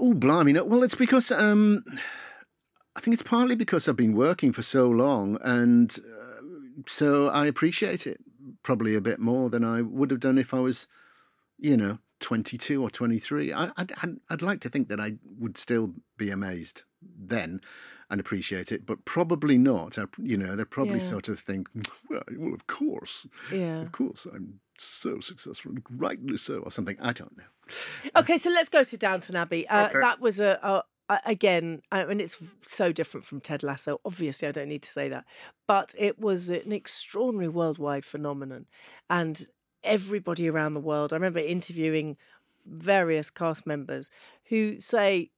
Oh, 0.00 0.14
blimey. 0.14 0.54
No, 0.54 0.64
well, 0.64 0.82
it's 0.84 0.94
because 0.94 1.30
um, 1.30 1.84
I 2.96 3.00
think 3.00 3.12
it's 3.12 3.22
partly 3.22 3.56
because 3.56 3.88
I've 3.90 3.96
been 3.96 4.16
working 4.16 4.54
for 4.54 4.62
so 4.62 4.88
long, 4.88 5.36
and 5.42 5.94
uh, 5.98 6.40
so 6.86 7.26
I 7.26 7.44
appreciate 7.44 8.06
it 8.06 8.18
probably 8.62 8.94
a 8.94 9.02
bit 9.02 9.20
more 9.20 9.50
than 9.50 9.64
I 9.64 9.82
would 9.82 10.10
have 10.10 10.20
done 10.20 10.38
if 10.38 10.54
I 10.54 10.60
was, 10.60 10.88
you 11.58 11.76
know, 11.76 11.98
22 12.20 12.82
or 12.82 12.88
23. 12.88 13.52
I, 13.52 13.70
I'd, 13.76 13.92
I'd 14.30 14.40
like 14.40 14.60
to 14.62 14.70
think 14.70 14.88
that 14.88 14.98
I 14.98 15.16
would 15.38 15.58
still 15.58 15.92
be 16.16 16.30
amazed 16.30 16.84
then 17.02 17.60
and 18.10 18.20
appreciate 18.20 18.72
it, 18.72 18.86
but 18.86 19.04
probably 19.04 19.58
not. 19.58 19.98
Uh, 19.98 20.06
You 20.18 20.36
know, 20.36 20.56
they 20.56 20.64
probably 20.64 20.94
Yeah. 20.98 21.10
sort 21.14 21.28
of 21.28 21.38
think, 21.40 21.68
well, 22.08 22.22
well, 22.36 22.54
of 22.54 22.66
course, 22.66 23.26
Yeah. 23.52 23.82
of 23.82 23.92
course, 23.92 24.26
I'm 24.26 24.60
so 24.78 25.20
successful, 25.20 25.72
rightly 25.90 26.36
so, 26.36 26.60
or 26.60 26.70
something. 26.70 26.96
I 27.00 27.12
don't 27.12 27.36
know. 27.36 27.44
Okay, 28.16 28.38
so 28.38 28.48
let's 28.50 28.68
go 28.70 28.82
to 28.84 28.96
Downton 28.96 29.36
Abbey. 29.36 29.68
Uh, 29.68 29.88
Okay. 29.88 30.00
That 30.00 30.20
was 30.20 30.40
a, 30.40 30.58
a, 30.62 31.20
again, 31.26 31.82
I 31.92 32.04
mean, 32.06 32.20
it's 32.20 32.38
so 32.66 32.92
different 32.92 33.26
from 33.26 33.40
Ted 33.40 33.62
Lasso. 33.62 34.00
Obviously, 34.04 34.48
I 34.48 34.52
don't 34.52 34.68
need 34.68 34.82
to 34.82 34.90
say 34.90 35.08
that, 35.10 35.24
but 35.66 35.94
it 35.98 36.18
was 36.18 36.48
an 36.48 36.72
extraordinary 36.72 37.48
worldwide 37.48 38.04
phenomenon, 38.06 38.66
and 39.10 39.48
everybody 39.84 40.48
around 40.48 40.72
the 40.72 40.80
world. 40.80 41.12
I 41.12 41.16
remember 41.16 41.40
interviewing 41.40 42.16
various 42.66 43.30
cast 43.30 43.66
members 43.66 44.10
who 44.44 44.78
say 44.80 45.30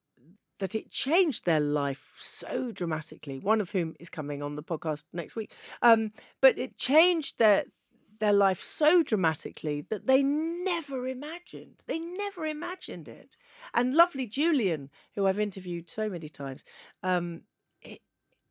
that 0.60 0.74
it 0.74 0.90
changed 0.90 1.44
their 1.44 1.60
life 1.60 2.14
so 2.18 2.70
dramatically. 2.70 3.38
One 3.38 3.60
of 3.60 3.72
whom 3.72 3.96
is 3.98 4.08
coming 4.08 4.42
on 4.42 4.54
the 4.54 4.62
podcast 4.62 5.04
next 5.12 5.34
week. 5.34 5.52
Um, 5.82 6.12
but 6.40 6.58
it 6.58 6.78
changed 6.78 7.38
their 7.38 7.64
their 8.20 8.32
life 8.34 8.62
so 8.62 9.02
dramatically 9.02 9.80
that 9.88 10.06
they 10.06 10.22
never 10.22 11.08
imagined. 11.08 11.82
They 11.86 11.98
never 11.98 12.44
imagined 12.44 13.08
it. 13.08 13.36
And 13.72 13.94
lovely 13.94 14.26
Julian, 14.26 14.90
who 15.14 15.26
I've 15.26 15.40
interviewed 15.40 15.88
so 15.88 16.10
many 16.10 16.28
times, 16.28 16.62
um, 17.02 17.42
he, 17.80 18.02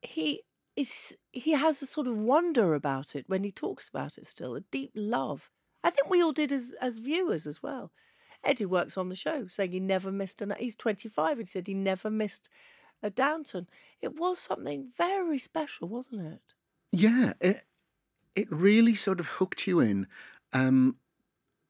he 0.01 0.41
is 0.75 1.15
he 1.31 1.51
has 1.51 1.81
a 1.81 1.85
sort 1.85 2.07
of 2.07 2.17
wonder 2.17 2.73
about 2.73 3.15
it 3.15 3.25
when 3.27 3.43
he 3.43 3.51
talks 3.51 3.87
about 3.87 4.17
it. 4.17 4.27
Still, 4.27 4.55
a 4.55 4.61
deep 4.61 4.91
love. 4.95 5.51
I 5.83 5.91
think 5.91 6.09
we 6.09 6.21
all 6.21 6.33
did 6.33 6.51
as 6.51 6.73
as 6.81 6.97
viewers 6.97 7.45
as 7.45 7.61
well. 7.61 7.91
Ed, 8.43 8.59
who 8.59 8.69
works 8.69 8.97
on 8.97 9.09
the 9.09 9.15
show, 9.15 9.47
saying 9.47 9.71
he 9.71 9.79
never 9.79 10.11
missed 10.11 10.41
an. 10.41 10.53
He's 10.57 10.75
25 10.75 11.31
and 11.31 11.39
he 11.39 11.45
said 11.45 11.67
he 11.67 11.73
never 11.73 12.09
missed 12.09 12.49
a 13.03 13.09
Downton. 13.09 13.67
It 14.01 14.17
was 14.17 14.39
something 14.39 14.89
very 14.97 15.39
special, 15.39 15.87
wasn't 15.87 16.25
it? 16.25 16.41
Yeah, 16.91 17.33
it 17.41 17.63
it 18.35 18.47
really 18.51 18.95
sort 18.95 19.19
of 19.19 19.27
hooked 19.27 19.67
you 19.67 19.79
in. 19.79 20.07
Um, 20.53 20.97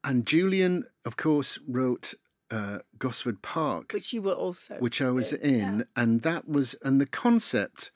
and 0.04 0.26
Julian, 0.26 0.84
of 1.04 1.16
course, 1.16 1.58
wrote 1.68 2.14
uh, 2.50 2.78
Gosford 2.98 3.42
Park, 3.42 3.92
Which 3.92 4.12
you 4.12 4.22
were 4.22 4.32
also. 4.32 4.76
which 4.78 5.00
I 5.02 5.10
was 5.10 5.32
in, 5.32 5.60
in, 5.60 5.84
and 5.96 6.22
that 6.22 6.48
was 6.48 6.74
and 6.82 7.00
the 7.00 7.06
concept, 7.06 7.90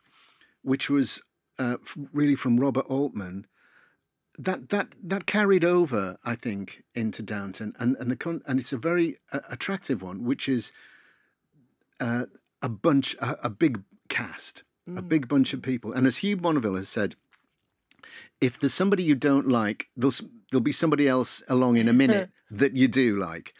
which 0.62 0.90
was 0.90 1.22
uh, 1.58 1.76
really 2.12 2.34
from 2.34 2.58
Robert 2.60 2.86
Altman, 2.86 3.46
that 4.38 4.68
that 4.70 4.88
that 5.02 5.26
carried 5.26 5.64
over, 5.64 6.18
I 6.24 6.34
think, 6.34 6.82
into 6.94 7.22
Downton, 7.22 7.74
and 7.78 7.96
and 7.98 8.10
the 8.10 8.16
con- 8.16 8.42
and 8.46 8.58
it's 8.58 8.72
a 8.72 8.76
very 8.78 9.18
uh, 9.32 9.40
attractive 9.50 10.02
one, 10.02 10.24
which 10.24 10.48
is 10.48 10.72
uh, 12.00 12.26
a 12.60 12.68
bunch, 12.68 13.14
a, 13.20 13.36
a 13.44 13.50
big 13.50 13.82
cast, 14.08 14.64
a 14.96 15.02
big 15.02 15.28
bunch 15.28 15.52
of 15.52 15.62
people, 15.62 15.92
and 15.92 16.06
as 16.06 16.18
Hugh 16.18 16.36
Bonneville 16.36 16.74
has 16.74 16.88
said, 16.88 17.14
if 18.40 18.58
there's 18.58 18.74
somebody 18.74 19.02
you 19.02 19.14
don't 19.14 19.48
like, 19.48 19.88
there'll 19.96 20.14
there'll 20.50 20.62
be 20.62 20.72
somebody 20.72 21.08
else 21.08 21.42
along 21.48 21.76
in 21.76 21.88
a 21.88 21.92
minute 21.92 22.30
that 22.50 22.76
you 22.76 22.88
do 22.88 23.16
like. 23.16 23.54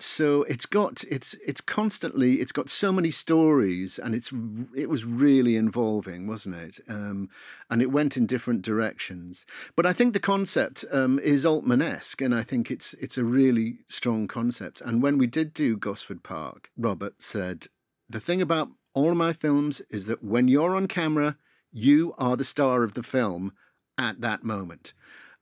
So 0.00 0.42
it's 0.44 0.66
got 0.66 1.04
it's 1.10 1.34
it's 1.46 1.60
constantly 1.60 2.40
it's 2.40 2.52
got 2.52 2.70
so 2.70 2.92
many 2.92 3.10
stories 3.10 3.98
and 3.98 4.14
it's 4.14 4.30
it 4.74 4.88
was 4.88 5.04
really 5.04 5.56
involving, 5.56 6.26
wasn't 6.26 6.56
it? 6.56 6.80
Um, 6.88 7.28
and 7.70 7.82
it 7.82 7.90
went 7.90 8.16
in 8.16 8.26
different 8.26 8.62
directions. 8.62 9.46
But 9.76 9.86
I 9.86 9.92
think 9.92 10.12
the 10.12 10.20
concept 10.20 10.84
um, 10.92 11.18
is 11.18 11.44
Altman-esque, 11.44 12.22
and 12.22 12.34
I 12.34 12.42
think 12.42 12.70
it's 12.70 12.94
it's 12.94 13.18
a 13.18 13.24
really 13.24 13.78
strong 13.86 14.28
concept. 14.28 14.80
And 14.80 15.02
when 15.02 15.18
we 15.18 15.26
did 15.26 15.52
do 15.52 15.76
Gosford 15.76 16.22
Park, 16.22 16.70
Robert 16.76 17.22
said 17.22 17.66
the 18.08 18.20
thing 18.20 18.40
about 18.40 18.70
all 18.94 19.10
of 19.10 19.16
my 19.16 19.32
films 19.32 19.80
is 19.90 20.06
that 20.06 20.24
when 20.24 20.48
you're 20.48 20.74
on 20.74 20.88
camera, 20.88 21.36
you 21.70 22.14
are 22.18 22.36
the 22.36 22.44
star 22.44 22.82
of 22.82 22.94
the 22.94 23.02
film 23.02 23.52
at 23.98 24.20
that 24.20 24.44
moment. 24.44 24.94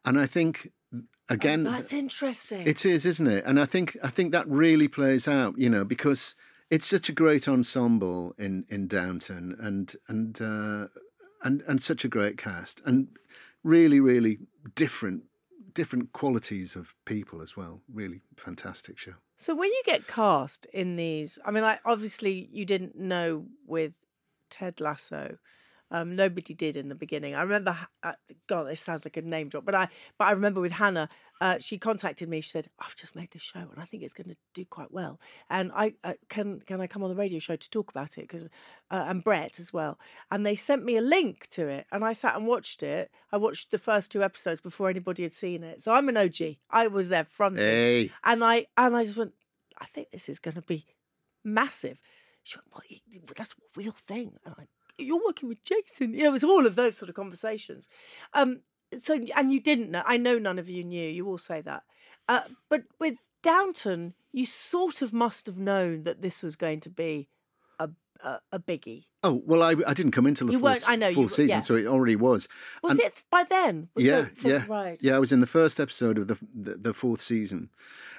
And 0.04 0.18
I 0.18 0.26
think 0.26 0.72
again 1.28 1.66
Oh, 1.66 1.70
That's 1.72 1.92
interesting. 1.92 2.66
it 2.66 2.84
is, 2.84 3.04
isn't 3.06 3.26
it? 3.26 3.44
And 3.44 3.58
I 3.60 3.66
think 3.66 3.96
I 4.02 4.08
think 4.08 4.32
that 4.32 4.48
really 4.48 4.88
plays 4.88 5.26
out, 5.28 5.58
you 5.58 5.68
know, 5.68 5.84
because 5.84 6.34
it's 6.70 6.86
such 6.86 7.08
a 7.08 7.12
great 7.12 7.48
ensemble 7.48 8.34
in 8.38 8.64
in 8.68 8.86
Downton 8.88 9.56
and 9.60 9.94
and 10.08 10.40
uh, 10.40 10.86
and 11.42 11.62
and 11.66 11.82
such 11.82 12.04
a 12.04 12.08
great 12.08 12.38
cast 12.38 12.80
and 12.84 13.08
really 13.62 14.00
really 14.00 14.38
different 14.74 15.24
different 15.74 16.12
qualities 16.12 16.74
of 16.76 16.94
people 17.04 17.42
as 17.42 17.56
well. 17.56 17.82
Really 17.92 18.22
fantastic 18.36 18.98
show. 18.98 19.14
So 19.36 19.54
when 19.54 19.70
you 19.70 19.82
get 19.84 20.06
cast 20.06 20.64
in 20.72 20.96
these, 20.96 21.38
I 21.44 21.50
mean, 21.50 21.64
I 21.64 21.78
obviously 21.84 22.48
you 22.50 22.64
didn't 22.64 22.96
know 22.96 23.44
with 23.66 23.92
Ted 24.50 24.80
Lasso. 24.80 25.36
Um, 25.90 26.16
nobody 26.16 26.54
did 26.54 26.76
in 26.76 26.88
the 26.88 26.94
beginning. 26.94 27.34
I 27.34 27.42
remember, 27.42 27.76
uh, 28.02 28.12
God, 28.48 28.68
this 28.68 28.80
sounds 28.80 29.04
like 29.04 29.16
a 29.16 29.22
name 29.22 29.48
drop, 29.48 29.64
but 29.64 29.74
I, 29.74 29.88
but 30.18 30.26
I 30.26 30.32
remember 30.32 30.60
with 30.60 30.72
Hannah, 30.72 31.08
uh, 31.40 31.58
she 31.60 31.78
contacted 31.78 32.28
me. 32.28 32.40
She 32.40 32.50
said, 32.50 32.70
"I've 32.80 32.96
just 32.96 33.14
made 33.14 33.30
this 33.30 33.42
show, 33.42 33.60
and 33.60 33.78
I 33.78 33.84
think 33.84 34.02
it's 34.02 34.14
going 34.14 34.28
to 34.28 34.36
do 34.54 34.64
quite 34.64 34.90
well. 34.90 35.20
And 35.50 35.70
I 35.74 35.94
uh, 36.02 36.14
can 36.28 36.60
can 36.60 36.80
I 36.80 36.86
come 36.86 37.02
on 37.02 37.10
the 37.10 37.16
radio 37.16 37.38
show 37.38 37.56
to 37.56 37.70
talk 37.70 37.90
about 37.90 38.16
it? 38.16 38.22
Because 38.22 38.48
uh, 38.90 39.04
and 39.06 39.22
Brett 39.22 39.60
as 39.60 39.72
well. 39.72 39.98
And 40.30 40.46
they 40.46 40.54
sent 40.54 40.84
me 40.84 40.96
a 40.96 41.02
link 41.02 41.46
to 41.48 41.68
it, 41.68 41.86
and 41.92 42.04
I 42.04 42.12
sat 42.14 42.36
and 42.36 42.46
watched 42.46 42.82
it. 42.82 43.10
I 43.32 43.36
watched 43.36 43.70
the 43.70 43.78
first 43.78 44.10
two 44.10 44.22
episodes 44.22 44.60
before 44.60 44.88
anybody 44.88 45.24
had 45.24 45.32
seen 45.32 45.62
it. 45.62 45.82
So 45.82 45.92
I'm 45.92 46.08
an 46.08 46.16
OG. 46.16 46.56
I 46.70 46.86
was 46.86 47.10
there 47.10 47.24
front. 47.24 47.58
Hey. 47.58 48.10
And 48.24 48.42
I 48.42 48.66
and 48.76 48.96
I 48.96 49.04
just 49.04 49.16
went, 49.16 49.34
I 49.78 49.86
think 49.86 50.10
this 50.10 50.28
is 50.28 50.38
going 50.38 50.54
to 50.54 50.62
be 50.62 50.86
massive. 51.44 51.98
She 52.44 52.56
went, 52.56 52.66
well, 52.72 53.34
that's 53.36 53.52
a 53.52 53.78
real 53.78 53.92
thing. 53.92 54.32
And 54.44 54.54
I, 54.58 54.66
you're 54.98 55.24
working 55.24 55.48
with 55.48 55.62
Jason. 55.64 56.14
You 56.14 56.22
know, 56.24 56.30
it 56.30 56.32
was 56.32 56.44
all 56.44 56.66
of 56.66 56.76
those 56.76 56.96
sort 56.96 57.08
of 57.08 57.14
conversations. 57.14 57.88
Um, 58.34 58.60
so 58.98 59.18
and 59.34 59.52
you 59.52 59.60
didn't 59.60 59.90
know. 59.90 60.02
I 60.06 60.16
know 60.16 60.38
none 60.38 60.58
of 60.58 60.68
you 60.68 60.84
knew. 60.84 61.08
You 61.08 61.26
all 61.28 61.38
say 61.38 61.60
that. 61.62 61.82
Uh, 62.28 62.42
but 62.68 62.82
with 62.98 63.14
Downton, 63.42 64.14
you 64.32 64.46
sort 64.46 65.02
of 65.02 65.12
must 65.12 65.46
have 65.46 65.58
known 65.58 66.04
that 66.04 66.22
this 66.22 66.42
was 66.42 66.56
going 66.56 66.80
to 66.80 66.90
be 66.90 67.28
a 67.78 67.88
a, 68.24 68.40
a 68.52 68.58
biggie. 68.58 69.04
Oh 69.22 69.42
well, 69.44 69.62
I, 69.62 69.74
I 69.86 69.92
didn't 69.94 70.12
come 70.12 70.26
into 70.26 70.44
the 70.44 70.52
You 70.52 70.68
s- 70.68 70.88
I 70.88 70.96
know 70.96 71.12
full 71.12 71.28
season, 71.28 71.48
yeah. 71.48 71.60
so 71.60 71.74
it 71.74 71.86
already 71.86 72.16
was. 72.16 72.48
Was 72.82 72.92
And- 72.92 73.00
it 73.00 73.22
by 73.30 73.44
then? 73.44 73.88
Was 73.94 74.04
yeah, 74.04 74.18
it 74.26 74.32
yeah, 74.42 74.64
right. 74.68 74.98
yeah. 75.00 75.16
I 75.16 75.18
was 75.18 75.32
in 75.32 75.40
the 75.40 75.46
first 75.46 75.78
episode 75.80 76.16
of 76.18 76.28
the, 76.28 76.38
the 76.54 76.74
the 76.76 76.94
fourth 76.94 77.20
season, 77.20 77.70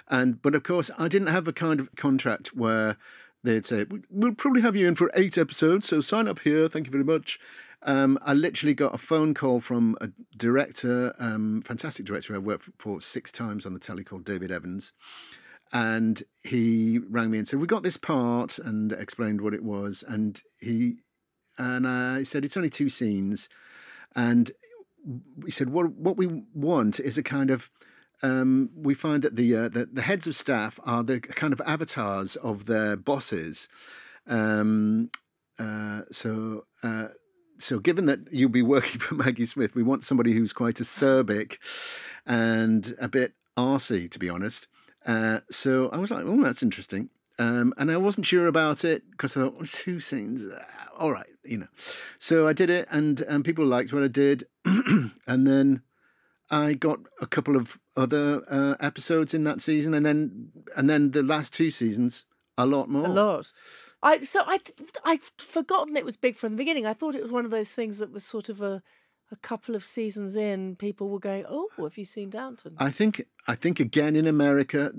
and 0.10 0.42
but 0.42 0.54
of 0.56 0.64
course 0.64 0.92
I 0.98 1.08
didn't 1.08 1.30
have 1.30 1.48
a 1.48 1.54
kind 1.54 1.80
of 1.80 1.90
contract 1.96 2.50
where 2.56 2.98
they'd 3.44 3.66
say 3.66 3.86
"We- 3.90 4.04
we'll 4.10 4.36
probably 4.36 4.62
have 4.62 4.76
you 4.76 4.88
in 4.88 4.96
for 4.96 5.12
eight 5.16 5.38
episodes, 5.38 5.88
so 5.88 6.00
sign 6.02 6.28
up 6.28 6.40
here. 6.40 6.68
Thank 6.68 6.88
you 6.88 6.92
very 6.92 7.04
much. 7.04 7.40
Um, 7.84 8.18
I 8.24 8.34
literally 8.34 8.74
got 8.74 8.96
a 8.96 8.98
phone 8.98 9.34
call 9.34 9.60
from 9.60 9.96
a 10.02 10.10
director, 10.36 11.14
um, 11.20 11.62
fantastic 11.62 12.06
director 12.06 12.36
I've 12.36 12.44
worked 12.44 12.70
for 12.80 13.00
six 13.02 13.32
times 13.32 13.66
on 13.66 13.74
the 13.74 13.80
telly 13.80 14.04
called 14.04 14.26
David 14.26 14.52
Evans. 14.52 14.94
And 15.72 16.24
he 16.44 17.00
rang 17.10 17.30
me 17.30 17.38
and 17.38 17.48
said, 17.48 17.60
"We 17.60 17.68
got 17.68 17.84
this 17.84 17.98
part," 17.98 18.58
and 18.58 18.92
explained 18.94 19.42
what 19.42 19.54
it 19.54 19.64
was. 19.64 20.04
And 20.08 20.42
he 20.60 20.98
and 21.58 21.88
I 21.88 22.24
said, 22.24 22.46
"It's 22.46 22.58
only 22.58 22.70
two 22.70 22.90
scenes." 22.90 23.50
And 24.16 24.52
we 25.38 25.52
said, 25.52 25.70
"What 25.70 25.92
what 25.92 26.18
we 26.18 26.44
want 26.54 27.00
is 27.00 27.18
a 27.18 27.24
kind 27.24 27.50
of." 27.52 27.70
Um, 28.24 28.70
we 28.76 28.94
find 28.94 29.24
that 29.24 29.36
the, 29.36 29.56
uh, 29.56 29.70
the 29.70 29.88
the 29.92 30.02
heads 30.02 30.26
of 30.28 30.36
staff 30.36 30.80
are 30.84 31.04
the 31.04 31.20
kind 31.20 31.54
of 31.54 31.62
avatars 31.66 32.36
of 32.38 32.66
their 32.66 32.96
bosses. 32.96 33.68
Um, 34.28 35.12
uh, 35.60 36.02
so. 36.12 36.66
Uh, 36.84 37.08
so, 37.60 37.80
given 37.80 38.06
that 38.06 38.20
you'll 38.32 38.50
be 38.50 38.62
working 38.62 39.00
for 39.00 39.16
Maggie 39.16 39.46
Smith, 39.46 39.74
we 39.74 39.82
want 39.82 40.04
somebody 40.04 40.32
who's 40.32 40.54
quite 40.54 40.76
acerbic 40.76 41.58
and 42.26 42.96
a 43.00 43.08
bit 43.08 43.34
arsey, 43.58 44.10
to 44.12 44.20
be 44.20 44.30
honest. 44.30 44.68
Uh, 45.06 45.40
so 45.50 45.90
I 45.90 45.98
was 45.98 46.12
like, 46.12 46.26
oh, 46.26 46.44
that's 46.44 46.62
interesting. 46.62 47.10
Um, 47.40 47.74
and 47.78 47.92
I 47.92 47.98
wasn't 47.98 48.26
sure 48.26 48.48
about 48.48 48.84
it 48.84 49.10
because 49.12 49.38
I 49.38 49.42
thought, 49.42 49.66
two 49.68 50.00
scenes, 50.00 50.44
uh, 50.44 50.64
all 50.98 51.12
right, 51.12 51.30
you 51.44 51.58
know. 51.60 51.68
So 52.18 52.48
I 52.48 52.54
did 52.54 52.70
it, 52.70 52.88
and 52.92 53.22
and 53.22 53.46
people 53.46 53.66
liked 53.66 53.94
what 53.94 54.04
I 54.04 54.08
did, 54.08 54.46
and 54.66 55.12
then 55.28 55.82
I 56.50 56.74
got 56.74 57.00
a 57.22 57.28
couple 57.28 57.56
of 57.56 57.78
other 57.96 58.42
uh, 58.50 58.76
episodes 58.80 59.34
in 59.34 59.44
that 59.46 59.62
season, 59.62 59.94
and 59.94 60.06
then 60.06 60.50
and 60.76 60.90
then 60.90 61.12
the 61.12 61.24
last 61.24 61.54
two 61.54 61.70
seasons, 61.70 62.26
a 62.58 62.66
lot 62.66 62.90
more. 62.90 63.06
A 63.06 63.10
lot. 63.10 63.52
I 64.02 64.20
so 64.20 64.44
I 64.46 64.60
I'd 65.04 65.22
forgotten 65.38 65.98
it 65.98 66.06
was 66.06 66.18
big 66.18 66.36
from 66.36 66.54
the 66.54 66.58
beginning. 66.58 66.86
I 66.86 66.94
thought 66.94 67.16
it 67.16 67.24
was 67.24 67.32
one 67.32 67.46
of 67.46 67.52
those 67.52 67.70
things 67.70 68.00
that 68.00 68.12
was 68.12 68.24
sort 68.24 68.50
of 68.50 68.62
a 68.62 68.82
a 69.32 69.36
couple 69.38 69.76
of 69.76 69.84
seasons 69.84 70.36
in, 70.36 70.76
people 70.76 71.10
were 71.10 71.20
going, 71.20 71.46
"Oh, 71.48 71.70
have 71.80 71.98
you 71.98 72.06
seen 72.06 72.30
Downton?" 72.30 72.76
I 72.78 72.92
think 72.92 73.26
I 73.48 73.56
think 73.56 73.80
again 73.80 74.16
in 74.16 74.28
America 74.28 74.94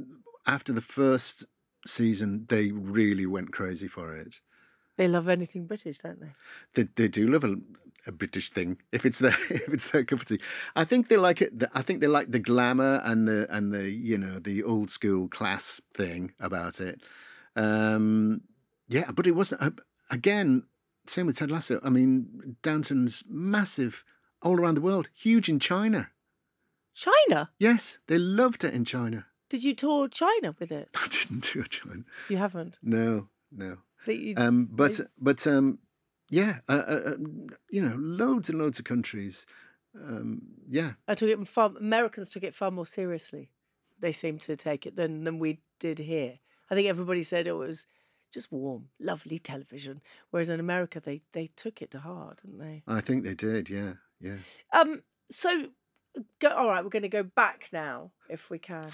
after 0.46 0.72
the 0.72 0.82
first 0.82 1.46
season 1.86 2.46
they 2.48 2.70
really 2.72 3.26
went 3.26 3.52
crazy 3.52 3.88
for 3.88 4.14
it. 4.14 4.40
They 4.96 5.08
love 5.08 5.28
anything 5.28 5.66
British, 5.66 5.98
don't 5.98 6.20
they? 6.20 6.32
They 6.74 6.88
they 6.96 7.08
do 7.08 7.28
love 7.28 7.44
a, 7.44 7.56
a 8.08 8.12
British 8.12 8.50
thing 8.50 8.78
if 8.92 9.04
it's 9.06 9.18
their 9.20 9.36
if 9.50 9.68
it's 9.68 9.90
their 9.90 10.02
cup 10.04 10.20
of 10.20 10.24
tea. 10.26 10.40
I 10.74 10.84
think 10.84 11.08
they 11.08 11.16
like 11.16 11.40
it. 11.42 11.52
I 11.74 11.82
think 11.82 12.00
they 12.00 12.06
like 12.08 12.30
the 12.32 12.38
glamour 12.40 13.00
and 13.04 13.28
the 13.28 13.46
and 13.54 13.72
the 13.72 13.88
you 13.90 14.18
know 14.18 14.38
the 14.40 14.64
old 14.64 14.90
school 14.90 15.28
class 15.28 15.80
thing 15.94 16.32
about 16.40 16.80
it. 16.80 17.00
Um, 17.56 18.42
yeah, 18.88 19.10
but 19.12 19.26
it 19.26 19.32
wasn't. 19.32 19.62
uh, 19.62 19.70
Again, 20.10 20.62
same 21.06 21.26
with 21.26 21.36
Ted 21.36 21.50
Lasso. 21.50 21.80
I 21.84 21.90
mean, 21.90 22.56
Downton's 22.62 23.22
massive 23.28 24.04
all 24.40 24.58
around 24.58 24.74
the 24.76 24.80
world, 24.80 25.10
huge 25.14 25.48
in 25.50 25.58
China. 25.60 26.08
China? 26.94 27.50
Yes, 27.58 27.98
they 28.06 28.16
loved 28.18 28.64
it 28.64 28.72
in 28.74 28.84
China. 28.86 29.26
Did 29.50 29.64
you 29.64 29.74
tour 29.74 30.08
China 30.08 30.54
with 30.58 30.72
it? 30.72 30.88
I 30.94 31.08
didn't 31.08 31.42
tour 31.42 31.64
China. 31.64 32.04
You 32.30 32.38
haven't. 32.38 32.78
No, 32.82 33.28
no. 33.52 33.78
You, 34.06 34.34
Um, 34.36 34.68
but 34.72 34.98
but 35.18 35.46
um, 35.46 35.78
yeah, 36.30 36.58
uh, 36.68 36.82
uh, 36.86 37.00
uh, 37.06 37.16
you 37.70 37.82
know, 37.82 37.96
loads 37.96 38.48
and 38.48 38.58
loads 38.58 38.78
of 38.78 38.84
countries. 38.84 39.46
Um, 39.94 40.42
yeah, 40.68 40.92
I 41.06 41.14
took 41.14 41.28
it 41.28 41.48
far. 41.48 41.72
Americans 41.78 42.30
took 42.30 42.44
it 42.44 42.54
far 42.54 42.70
more 42.70 42.86
seriously. 42.86 43.50
They 44.00 44.12
seem 44.12 44.38
to 44.40 44.56
take 44.56 44.86
it 44.86 44.96
than 44.96 45.24
than 45.24 45.38
we 45.38 45.60
did 45.78 45.98
here. 45.98 46.38
I 46.70 46.74
think 46.74 46.88
everybody 46.88 47.22
said 47.22 47.46
it 47.46 47.52
was 47.52 47.86
just 48.32 48.52
warm, 48.52 48.88
lovely 49.00 49.38
television. 49.38 50.02
Whereas 50.30 50.50
in 50.50 50.60
America, 50.60 51.00
they 51.00 51.22
they 51.32 51.48
took 51.56 51.80
it 51.82 51.90
to 51.92 52.00
heart, 52.00 52.40
didn't 52.42 52.58
they? 52.58 52.82
I 52.86 53.00
think 53.00 53.24
they 53.24 53.34
did. 53.34 53.70
Yeah, 53.70 53.94
yeah. 54.20 54.36
Um. 54.72 55.02
So, 55.30 55.68
go, 56.38 56.48
all 56.48 56.68
right, 56.68 56.82
we're 56.82 56.90
going 56.90 57.02
to 57.02 57.08
go 57.08 57.22
back 57.22 57.68
now, 57.72 58.12
if 58.30 58.48
we 58.48 58.58
can. 58.58 58.90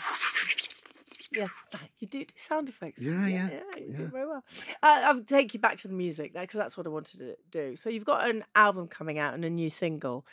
Yeah, 1.32 1.48
you 1.98 2.06
do 2.06 2.24
do 2.24 2.34
sound 2.36 2.68
effects. 2.68 3.02
Yeah, 3.02 3.26
yeah, 3.26 3.48
you 3.76 3.86
yeah. 3.90 3.96
do 3.96 4.06
very 4.06 4.26
well. 4.26 4.44
Uh, 4.82 5.00
I'll 5.04 5.22
take 5.22 5.54
you 5.54 5.60
back 5.60 5.78
to 5.78 5.88
the 5.88 5.94
music 5.94 6.32
because 6.32 6.58
that's 6.58 6.76
what 6.76 6.86
I 6.86 6.90
wanted 6.90 7.18
to 7.20 7.36
do. 7.50 7.76
So 7.76 7.90
you've 7.90 8.04
got 8.04 8.28
an 8.28 8.44
album 8.54 8.88
coming 8.88 9.18
out 9.18 9.34
and 9.34 9.44
a 9.44 9.50
new 9.50 9.70
single. 9.70 10.26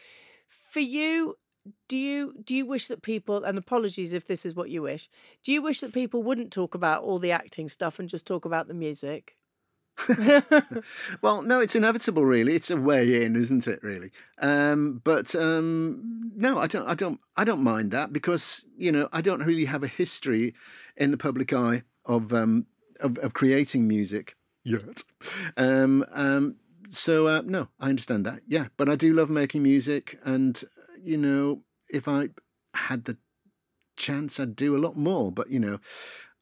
For 0.50 0.80
you, 0.80 1.38
do 1.88 1.98
you 1.98 2.34
do 2.44 2.56
you 2.56 2.66
wish 2.66 2.88
that 2.88 3.02
people? 3.02 3.44
And 3.44 3.58
apologies 3.58 4.14
if 4.14 4.26
this 4.26 4.46
is 4.46 4.56
what 4.56 4.70
you 4.70 4.82
wish. 4.82 5.10
Do 5.44 5.52
you 5.52 5.62
wish 5.62 5.80
that 5.82 5.94
people 5.94 6.24
wouldn't 6.24 6.52
talk 6.52 6.76
about 6.76 7.04
all 7.04 7.20
the 7.20 7.32
acting 7.32 7.70
stuff 7.70 8.00
and 8.00 8.10
just 8.10 8.26
talk 8.26 8.46
about 8.46 8.68
the 8.68 8.74
music? 8.74 9.36
well, 11.22 11.42
no, 11.42 11.60
it's 11.60 11.76
inevitable, 11.76 12.26
really. 12.26 12.56
It's 12.56 12.70
a 12.72 12.78
way 12.78 13.24
in, 13.24 13.36
isn't 13.36 13.68
it? 13.68 13.82
Really. 13.84 14.12
Um, 14.40 15.02
but 15.04 15.36
um, 15.36 16.32
no, 16.36 16.58
I 16.58 16.68
don't. 16.68 16.88
I 16.88 16.94
don't. 16.96 17.20
I 17.38 17.44
don't 17.44 17.64
mind 17.64 17.92
that 17.92 18.12
because 18.14 18.64
you 18.78 18.92
know 18.92 19.10
I 19.12 19.22
don't 19.22 19.44
really 19.44 19.66
have 19.66 19.84
a 19.84 19.88
history 19.88 20.54
in 20.98 21.12
the 21.12 21.18
public 21.18 21.54
eye 21.54 21.84
of 22.06 22.34
um, 22.34 22.66
of, 23.00 23.18
of 23.20 23.34
creating 23.34 23.88
music 23.88 24.36
yet. 24.64 25.04
Um, 25.58 26.06
um, 26.12 26.56
so 26.90 27.28
uh, 27.28 27.42
no, 27.46 27.68
I 27.80 27.90
understand 27.90 28.26
that. 28.26 28.42
Yeah, 28.48 28.68
but 28.78 28.90
I 28.90 28.96
do 28.96 29.14
love 29.14 29.30
making 29.30 29.64
music, 29.64 30.18
and 30.24 30.62
you 31.04 31.18
know, 31.18 31.62
if 31.90 32.08
I 32.08 32.30
had 32.74 33.06
the 33.06 33.18
chance, 33.96 34.40
I'd 34.40 34.56
do 34.56 34.76
a 34.76 34.80
lot 34.80 34.96
more. 34.96 35.32
But 35.32 35.50
you 35.52 35.60
know, 35.60 35.80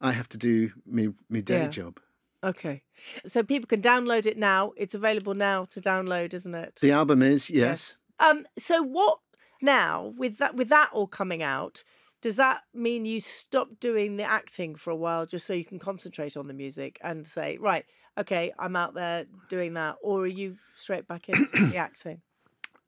I 0.00 0.12
have 0.12 0.28
to 0.30 0.38
do 0.38 0.70
me 0.86 1.10
me 1.28 1.40
day 1.42 1.62
Yeah. 1.62 1.68
job. 1.68 2.00
Okay, 2.42 2.82
so 3.26 3.42
people 3.42 3.66
can 3.66 3.82
download 3.82 4.24
it 4.24 4.38
now. 4.38 4.72
It's 4.76 4.94
available 4.94 5.34
now 5.34 5.66
to 5.66 5.80
download, 5.80 6.32
isn't 6.32 6.54
it? 6.54 6.78
The 6.80 6.92
album 6.92 7.22
is 7.22 7.50
yes. 7.50 7.98
Um. 8.18 8.46
So 8.58 8.82
what 8.82 9.18
now 9.60 10.14
with 10.16 10.38
that 10.38 10.54
with 10.54 10.68
that 10.70 10.90
all 10.92 11.06
coming 11.06 11.42
out? 11.42 11.84
Does 12.22 12.36
that 12.36 12.62
mean 12.74 13.06
you 13.06 13.20
stop 13.20 13.68
doing 13.80 14.16
the 14.16 14.24
acting 14.24 14.74
for 14.74 14.90
a 14.90 14.96
while 14.96 15.24
just 15.24 15.46
so 15.46 15.54
you 15.54 15.64
can 15.64 15.78
concentrate 15.78 16.36
on 16.36 16.48
the 16.48 16.52
music 16.52 16.98
and 17.02 17.26
say, 17.26 17.56
right, 17.58 17.86
okay, 18.18 18.52
I'm 18.58 18.76
out 18.76 18.92
there 18.94 19.24
doing 19.48 19.74
that, 19.74 19.96
or 20.02 20.22
are 20.22 20.26
you 20.26 20.56
straight 20.76 21.08
back 21.08 21.28
into 21.30 21.70
the 21.70 21.76
acting? 21.78 22.20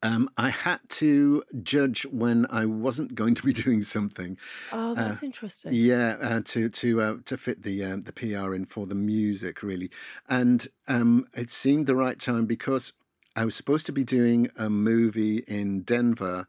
Um, 0.03 0.29
I 0.37 0.51
had 0.51 0.81
to 0.91 1.45
judge 1.62 2.05
when 2.07 2.47
I 2.51 2.67
wasn't 2.67 3.15
going 3.15 3.35
to 3.37 3.43
be 3.43 3.53
doing 3.65 3.83
something. 3.83 4.37
Oh, 4.73 4.95
that's 4.95 5.23
interesting. 5.23 5.73
Yeah, 5.73 6.17
uh, 6.21 6.41
to 6.47 6.69
to 6.69 7.01
uh, 7.01 7.17
to 7.25 7.37
fit 7.37 7.62
the 7.62 7.85
um, 7.85 8.03
the 8.03 8.12
PR 8.12 8.55
in 8.55 8.67
for 8.67 8.87
the 8.87 8.95
music 8.95 9.62
really, 9.62 9.91
and 10.29 10.67
um, 10.88 11.27
it 11.35 11.51
seemed 11.51 11.87
the 11.87 11.97
right 11.97 12.19
time 12.19 12.47
because 12.47 12.93
I 13.37 13.45
was 13.45 13.55
supposed 13.55 13.87
to 13.87 13.93
be 13.93 14.05
doing 14.05 14.49
a 14.59 14.69
movie 14.69 15.38
in 15.47 15.83
Denver, 15.83 16.47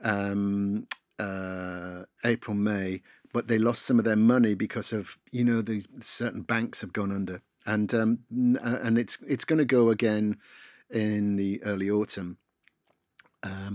um, 0.00 0.86
uh, 1.18 2.04
April 2.24 2.56
May, 2.56 3.02
but 3.32 3.48
they 3.48 3.58
lost 3.58 3.82
some 3.82 3.98
of 3.98 4.04
their 4.04 4.16
money 4.16 4.54
because 4.54 4.92
of 4.92 5.18
you 5.32 5.44
know 5.44 5.62
these 5.62 5.88
certain 6.00 6.42
banks 6.42 6.80
have 6.80 6.92
gone 6.92 7.10
under, 7.10 7.42
and 7.66 7.92
um, 7.92 8.18
uh, 8.64 8.78
and 8.82 8.98
it's 8.98 9.18
it's 9.26 9.44
going 9.44 9.58
to 9.58 9.64
go 9.64 9.90
again 9.90 10.38
in 10.90 11.36
the 11.36 11.62
early 11.64 11.90
autumn. 11.90 12.38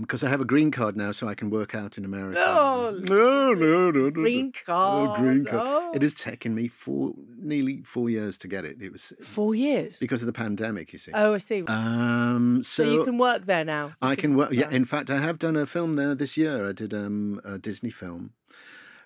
Because 0.00 0.24
I 0.24 0.28
have 0.28 0.40
a 0.40 0.44
green 0.44 0.70
card 0.70 0.96
now, 0.96 1.12
so 1.12 1.28
I 1.28 1.34
can 1.34 1.50
work 1.50 1.74
out 1.74 1.96
in 1.98 2.04
America. 2.04 2.42
Oh, 2.44 2.90
no, 3.08 3.52
no, 3.54 3.90
no, 3.90 4.04
no. 4.04 4.10
Green 4.10 4.52
Oh, 4.56 4.64
card. 4.66 5.20
green 5.20 5.44
card. 5.44 5.62
Oh. 5.66 5.92
It 5.94 6.02
has 6.02 6.14
taken 6.14 6.54
me 6.54 6.68
four, 6.68 7.12
nearly 7.38 7.82
four 7.82 8.10
years 8.10 8.36
to 8.38 8.48
get 8.48 8.64
it. 8.64 8.82
It 8.82 8.90
was 8.90 9.12
Four 9.22 9.54
years. 9.54 9.96
because 9.98 10.22
of 10.22 10.26
the 10.26 10.32
pandemic, 10.32 10.92
you 10.92 10.98
see. 10.98 11.12
Oh, 11.14 11.34
I 11.34 11.38
see. 11.38 11.62
Um, 11.68 12.62
so, 12.62 12.84
so, 12.84 12.90
you 12.92 13.04
can 13.04 13.18
work 13.18 13.46
there 13.46 13.64
now. 13.64 13.92
I 14.02 14.16
can 14.16 14.36
work. 14.36 14.50
Yeah, 14.52 14.70
in 14.70 14.84
fact, 14.84 15.10
I 15.10 15.18
have 15.18 15.38
done 15.38 15.56
a 15.56 15.66
film 15.66 15.94
there 15.94 16.14
this 16.14 16.36
year. 16.36 16.68
I 16.68 16.72
did 16.72 16.92
um, 16.92 17.40
a 17.44 17.58
Disney 17.58 17.90
film. 17.90 18.32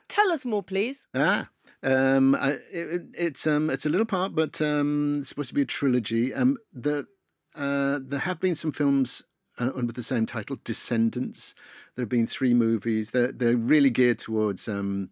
Tell 0.09 0.31
us 0.33 0.45
more, 0.45 0.63
please. 0.63 1.07
Ah, 1.15 1.49
um, 1.83 2.35
I, 2.35 2.59
it, 2.71 3.03
it's 3.15 3.47
um, 3.47 3.71
it's 3.71 3.87
a 3.87 3.89
little 3.89 4.07
part, 4.07 4.35
but 4.35 4.61
um, 4.63 5.19
it's 5.21 5.29
supposed 5.31 5.49
to 5.49 5.55
be 5.55 5.63
a 5.63 5.67
trilogy. 5.67 6.33
Um, 6.35 6.59
the 6.73 7.07
uh, 7.55 8.01
there 8.03 8.21
have 8.21 8.41
been 8.41 8.55
some 8.55 8.73
films 8.73 9.23
uh, 9.59 9.71
under 9.75 9.93
the 9.93 10.03
same 10.03 10.27
title, 10.27 10.57
Descendants. 10.65 11.55
There 11.95 12.03
have 12.03 12.09
been 12.09 12.27
three 12.27 12.55
movies. 12.55 13.11
They're 13.11 13.33
they're 13.33 13.57
really 13.57 13.91
geared 13.91 14.19
towards 14.19 14.69
um, 14.69 15.11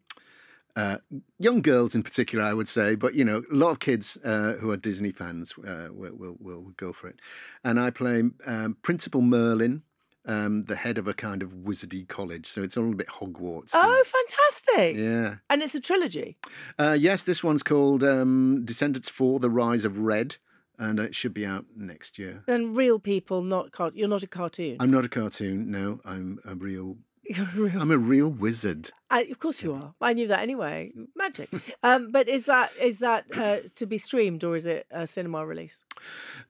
uh, 0.77 0.99
young 1.39 1.63
girls 1.63 1.95
in 1.95 2.03
particular, 2.03 2.45
I 2.45 2.55
would 2.55 2.69
say. 2.69 2.95
But 2.95 3.15
you 3.15 3.25
know, 3.25 3.43
a 3.51 3.55
lot 3.55 3.71
of 3.71 3.79
kids 3.81 4.19
uh, 4.25 4.55
who 4.55 4.71
are 4.71 4.77
Disney 4.77 5.13
fans 5.13 5.55
uh, 5.67 5.89
will, 5.91 6.15
will 6.17 6.37
will 6.41 6.63
go 6.77 6.93
for 6.93 7.09
it. 7.09 7.21
And 7.65 7.79
I 7.79 7.91
play 7.91 8.23
um, 8.47 8.77
Principal 8.83 9.23
Merlin. 9.23 9.83
Um, 10.25 10.63
the 10.67 10.77
head 10.77 10.99
of 10.99 11.09
a 11.09 11.15
kind 11.15 11.43
of 11.43 11.51
wizardy 11.51 12.07
college, 12.07 12.47
so 12.47 12.63
it's 12.63 12.77
all 12.77 12.93
a 12.93 12.95
bit 12.95 13.09
Hogwarts. 13.09 13.71
Oh, 13.75 14.05
fantastic. 14.07 14.97
yeah. 14.97 15.39
And 15.51 15.65
it's 15.65 15.75
a 15.75 15.81
trilogy. 15.81 16.37
Uh, 16.79 16.97
yes, 16.97 17.25
this 17.25 17.43
one's 17.43 17.65
called 17.65 18.05
um, 18.05 18.65
Descendants 18.65 19.09
4 19.09 19.41
The 19.41 19.51
Rise 19.51 19.85
of 19.85 19.99
Red, 19.99 20.37
and 20.83 20.99
it 20.99 21.15
should 21.15 21.33
be 21.33 21.47
out 21.47 21.65
next 21.77 22.19
year. 22.19 22.43
And 22.49 22.77
real 22.77 22.99
people, 22.99 23.43
not 23.43 23.71
car- 23.71 23.93
you're 23.95 24.09
not 24.09 24.25
a 24.25 24.27
cartoon. 24.27 24.77
I'm 24.81 24.91
not 24.91 25.05
a 25.05 25.09
cartoon, 25.09 25.71
no. 25.71 26.01
I'm 26.05 26.41
a 26.45 26.55
real. 26.55 26.97
You're 27.25 27.47
real. 27.55 27.81
I'm 27.81 27.93
a 27.93 27.99
real 27.99 28.29
wizard. 28.29 28.91
I, 29.09 29.23
of 29.23 29.39
course 29.39 29.63
you 29.63 29.73
are. 29.75 29.95
I 30.01 30.13
knew 30.13 30.27
that 30.27 30.41
anyway. 30.41 30.91
Magic. 31.17 31.49
Um, 31.85 32.11
but 32.11 32.29
is 32.29 32.47
that 32.47 32.73
is 32.81 32.99
that 32.99 33.25
uh, 33.37 33.61
to 33.77 33.87
be 33.87 33.97
streamed 33.97 34.43
or 34.43 34.57
is 34.57 34.67
it 34.67 34.87
a 34.91 35.07
cinema 35.07 35.47
release? 35.47 35.85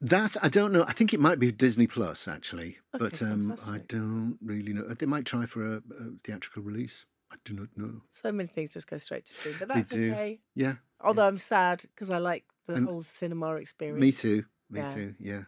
That 0.00 0.34
I 0.42 0.48
don't 0.48 0.72
know. 0.72 0.84
I 0.88 0.94
think 0.94 1.12
it 1.12 1.20
might 1.20 1.38
be 1.38 1.52
Disney 1.52 1.86
Plus 1.86 2.26
actually, 2.26 2.78
but 2.98 3.20
um, 3.20 3.54
I 3.68 3.78
don't 3.86 4.38
really 4.42 4.72
know. 4.72 4.84
They 4.84 5.04
might 5.04 5.26
try 5.26 5.44
for 5.44 5.74
a, 5.74 5.76
a 5.76 6.04
theatrical 6.24 6.62
release. 6.62 7.04
I 7.30 7.36
do 7.44 7.52
not 7.52 7.68
know. 7.76 8.00
So 8.12 8.32
many 8.32 8.48
things 8.48 8.70
just 8.70 8.88
go 8.88 8.96
straight 8.96 9.26
to 9.26 9.34
stream, 9.34 9.54
but 9.58 9.68
that's 9.68 9.92
okay. 9.92 10.40
Yeah, 10.54 10.76
Although 11.02 11.26
I'm 11.26 11.38
sad 11.38 11.82
because 11.82 12.10
I 12.10 12.18
like 12.18 12.44
the 12.66 12.74
And- 12.74 12.86
whole 12.88 13.02
cinema 13.02 13.54
experience. 13.56 14.00
me 14.00 14.12
too. 14.12 14.44
Me 14.70 14.80
Yeah. 14.80 14.94
too. 14.94 15.14
Yeah. 15.20 15.42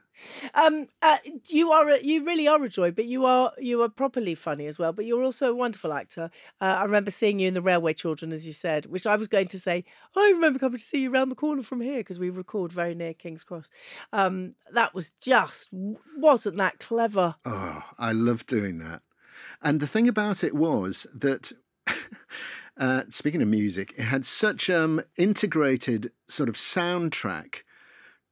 Um, 0.52 0.86
uh, 1.00 1.16
you 1.48 1.72
are 1.72 1.88
a, 1.88 1.98
you 2.02 2.24
really 2.26 2.46
are 2.46 2.62
a 2.62 2.68
joy, 2.68 2.90
but 2.90 3.06
you 3.06 3.24
are 3.24 3.52
you 3.58 3.80
are 3.80 3.88
properly 3.88 4.34
funny 4.34 4.66
as 4.66 4.78
well. 4.78 4.92
But 4.92 5.06
you're 5.06 5.22
also 5.24 5.50
a 5.50 5.54
wonderful 5.54 5.94
actor. 5.94 6.30
Uh, 6.60 6.64
I 6.64 6.82
remember 6.84 7.10
seeing 7.10 7.38
you 7.38 7.48
in 7.48 7.54
the 7.54 7.62
Railway 7.62 7.94
Children, 7.94 8.32
as 8.34 8.46
you 8.46 8.52
said, 8.52 8.84
which 8.86 9.06
I 9.06 9.16
was 9.16 9.26
going 9.28 9.48
to 9.48 9.58
say. 9.58 9.84
I 10.14 10.30
remember 10.34 10.58
coming 10.58 10.78
to 10.78 10.84
see 10.84 10.98
you 11.00 11.10
around 11.10 11.30
the 11.30 11.34
corner 11.36 11.62
from 11.62 11.80
here 11.80 12.00
because 12.00 12.18
we 12.18 12.28
record 12.28 12.70
very 12.70 12.94
near 12.94 13.14
King's 13.14 13.44
Cross. 13.44 13.70
Um, 14.12 14.56
that 14.72 14.92
was 14.94 15.12
just 15.22 15.70
wasn't 16.18 16.58
that 16.58 16.78
clever? 16.78 17.36
Oh, 17.46 17.82
I 17.98 18.12
love 18.12 18.44
doing 18.44 18.76
that. 18.80 19.00
And 19.62 19.80
the 19.80 19.86
thing 19.86 20.06
about 20.06 20.44
it 20.44 20.54
was 20.54 21.06
that, 21.14 21.50
uh, 22.76 23.02
speaking 23.08 23.42
of 23.42 23.48
music, 23.48 23.94
it 23.96 24.04
had 24.04 24.24
such 24.24 24.68
um 24.70 25.02
integrated 25.16 26.10
sort 26.28 26.48
of 26.48 26.56
soundtrack 26.56 27.62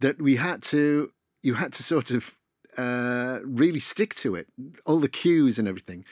that 0.01 0.21
we 0.21 0.37
had 0.37 0.63
to, 0.63 1.11
you 1.43 1.55
had 1.55 1.73
to 1.75 1.83
sort 1.83 2.11
of 2.11 2.37
uh, 2.77 3.39
really 3.45 3.79
stick 3.81 4.15
to 4.17 4.35
it, 4.35 4.49
all 4.85 4.99
the 4.99 5.09
cues 5.09 5.59
and 5.59 5.69
everything. 5.69 6.05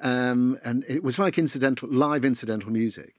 Um, 0.00 0.58
and 0.64 0.84
it 0.88 1.02
was 1.02 1.18
like 1.18 1.38
incidental, 1.38 1.88
live 1.90 2.24
incidental 2.24 2.70
music. 2.70 3.14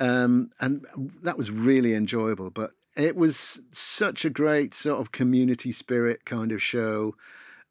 Um, 0.00 0.50
and 0.60 0.86
that 1.22 1.36
was 1.36 1.50
really 1.50 1.94
enjoyable. 1.94 2.50
But 2.50 2.72
it 2.96 3.16
was 3.16 3.60
such 3.70 4.24
a 4.24 4.30
great 4.30 4.74
sort 4.74 5.00
of 5.00 5.12
community 5.12 5.72
spirit 5.72 6.24
kind 6.24 6.52
of 6.52 6.62
show. 6.62 7.14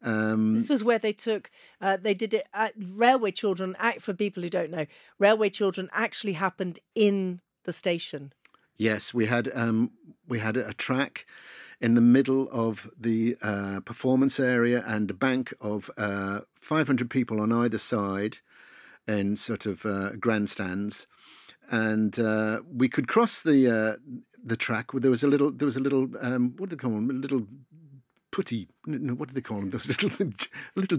Um, 0.02 0.54
This 0.54 0.68
was 0.68 0.82
where 0.82 0.98
they 0.98 1.12
took, 1.12 1.50
uh, 1.80 1.96
they 1.96 2.14
did 2.14 2.34
it 2.34 2.46
at 2.52 2.74
Railway 2.76 3.30
Children. 3.30 3.76
Act 3.78 4.02
for 4.02 4.14
people 4.14 4.42
who 4.42 4.48
don't 4.48 4.70
know, 4.70 4.86
Railway 5.18 5.50
Children 5.50 5.88
actually 5.92 6.34
happened 6.34 6.78
in 6.94 7.40
the 7.64 7.72
station. 7.72 8.32
Yes, 8.76 9.14
we 9.14 9.26
had 9.26 9.50
um, 9.54 9.92
we 10.26 10.38
had 10.40 10.56
a 10.56 10.72
track 10.74 11.26
in 11.80 11.94
the 11.94 12.00
middle 12.00 12.48
of 12.50 12.90
the 12.98 13.36
uh, 13.42 13.80
performance 13.80 14.40
area 14.40 14.82
and 14.86 15.10
a 15.10 15.14
bank 15.14 15.52
of 15.60 15.90
uh, 15.96 16.40
500 16.60 17.10
people 17.10 17.40
on 17.40 17.52
either 17.52 17.78
side 17.78 18.38
in 19.06 19.36
sort 19.36 19.66
of 19.66 19.84
uh, 19.84 20.10
grandstands, 20.12 21.06
and 21.70 22.18
uh, 22.18 22.60
we 22.72 22.88
could 22.88 23.08
cross 23.08 23.42
the 23.42 23.68
uh, 23.68 23.96
the 24.44 24.56
track. 24.56 24.90
There 24.92 25.10
was 25.10 25.22
a 25.22 25.28
little 25.28 25.50
there 25.50 25.66
was 25.66 25.76
a 25.76 25.80
little 25.80 26.08
um, 26.20 26.54
what 26.56 26.70
do 26.70 26.76
they 26.76 26.80
call 26.80 26.92
them? 26.92 27.10
A 27.10 27.14
little 27.14 27.46
putty. 28.32 28.66
No, 28.86 29.14
what 29.14 29.28
do 29.28 29.34
they 29.34 29.40
call 29.40 29.58
them? 29.60 29.70
Those 29.70 29.86
little, 29.86 30.10
a 30.18 30.24
little, 30.74 30.98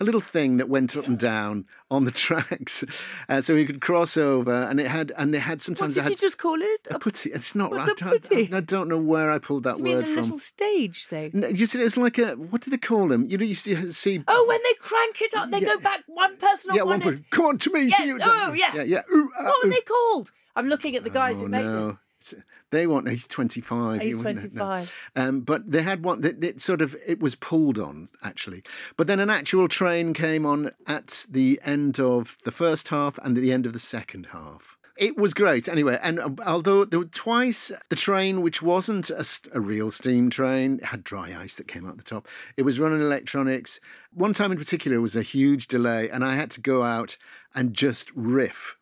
a 0.00 0.04
little 0.04 0.20
thing 0.20 0.58
that 0.58 0.68
went 0.68 0.94
up 0.96 1.06
and 1.06 1.18
down 1.18 1.64
on 1.90 2.04
the 2.04 2.10
tracks, 2.26 2.84
uh, 3.30 3.40
so 3.40 3.54
you 3.54 3.64
could 3.64 3.80
cross 3.80 4.18
over. 4.18 4.52
And 4.52 4.78
it 4.78 4.88
had, 4.88 5.12
and 5.16 5.32
they 5.32 5.38
had 5.38 5.62
sometimes. 5.62 5.96
What 5.96 6.04
did 6.04 6.10
you 6.10 6.16
just 6.16 6.36
call 6.36 6.60
it? 6.60 6.86
a 6.90 6.98
putty. 6.98 7.30
It's 7.30 7.54
not. 7.54 7.70
What's 7.70 8.02
I 8.02 8.10
putty? 8.18 8.52
I 8.52 8.60
don't 8.60 8.88
know 8.88 8.98
where 8.98 9.30
I 9.30 9.38
pulled 9.38 9.62
that 9.62 9.78
You 9.78 9.84
mean 9.84 9.96
word 9.96 10.04
a 10.04 10.08
from. 10.08 10.22
little 10.24 10.38
stage 10.38 11.06
thing? 11.06 11.30
No, 11.32 11.48
you 11.48 11.64
see, 11.64 11.80
it's 11.80 11.96
like 11.96 12.18
a 12.18 12.32
what 12.34 12.60
do 12.60 12.70
they 12.70 12.76
call 12.76 13.08
them? 13.08 13.24
You 13.26 13.38
know, 13.38 13.44
you 13.44 13.54
see, 13.54 13.74
see 13.88 14.22
Oh, 14.28 14.44
when 14.46 14.60
they 14.62 14.74
crank 14.78 15.22
it 15.22 15.34
up, 15.34 15.50
they 15.50 15.60
Yeah. 15.60 15.74
go 15.76 15.80
back 15.80 16.02
one 16.06 16.36
person 16.36 16.70
on 16.70 16.76
yeah, 16.76 16.82
one 16.82 17.00
one 17.00 17.00
person. 17.00 17.24
Come 17.30 17.46
on 17.46 17.58
to 17.58 17.72
me. 17.72 17.90
To 17.90 18.02
you. 18.04 18.18
oh, 18.22 18.52
yeah. 18.52 18.74
yeah, 18.74 18.82
yeah. 18.82 19.02
Ooh, 19.10 19.30
uh, 19.38 19.44
What 19.44 19.66
ooh. 19.66 19.70
they 19.70 19.80
called? 19.80 20.32
I'm 20.54 20.68
looking 20.68 20.96
at 20.96 21.04
the 21.04 21.10
guys 21.10 21.36
oh, 21.36 21.40
who 21.40 21.48
make 21.48 21.64
no. 21.64 21.86
this. 21.88 21.96
They 22.70 22.86
want. 22.86 23.06
He's 23.06 23.26
twenty 23.26 23.60
five. 23.60 24.00
He's 24.00 24.16
25. 24.16 25.10
Um, 25.14 25.40
but 25.40 25.70
they 25.70 25.82
had 25.82 26.02
one 26.02 26.22
that 26.22 26.42
it 26.42 26.62
sort 26.62 26.80
of 26.80 26.96
it 27.06 27.20
was 27.20 27.34
pulled 27.34 27.78
on 27.78 28.08
actually. 28.22 28.62
But 28.96 29.08
then 29.08 29.20
an 29.20 29.28
actual 29.28 29.68
train 29.68 30.14
came 30.14 30.46
on 30.46 30.70
at 30.86 31.26
the 31.28 31.60
end 31.64 32.00
of 32.00 32.38
the 32.46 32.50
first 32.50 32.88
half 32.88 33.18
and 33.18 33.36
at 33.36 33.42
the 33.42 33.52
end 33.52 33.66
of 33.66 33.74
the 33.74 33.78
second 33.78 34.28
half. 34.32 34.78
It 34.96 35.18
was 35.18 35.34
great 35.34 35.68
anyway. 35.68 35.98
And 36.02 36.18
uh, 36.18 36.30
although 36.46 36.86
there 36.86 37.00
were 37.00 37.04
twice 37.04 37.70
the 37.90 37.96
train, 37.96 38.40
which 38.40 38.62
wasn't 38.62 39.10
a 39.10 39.60
real 39.60 39.90
steam 39.90 40.30
train, 40.30 40.78
had 40.78 41.04
dry 41.04 41.36
ice 41.38 41.56
that 41.56 41.68
came 41.68 41.86
out 41.86 41.98
the 41.98 42.02
top. 42.02 42.26
It 42.56 42.62
was 42.62 42.80
running 42.80 43.02
electronics. 43.02 43.80
One 44.14 44.32
time 44.32 44.50
in 44.50 44.56
particular 44.56 44.98
was 45.02 45.14
a 45.14 45.22
huge 45.22 45.66
delay, 45.66 46.08
and 46.08 46.24
I 46.24 46.36
had 46.36 46.50
to 46.52 46.62
go 46.62 46.84
out 46.84 47.18
and 47.54 47.74
just 47.74 48.10
riff 48.14 48.78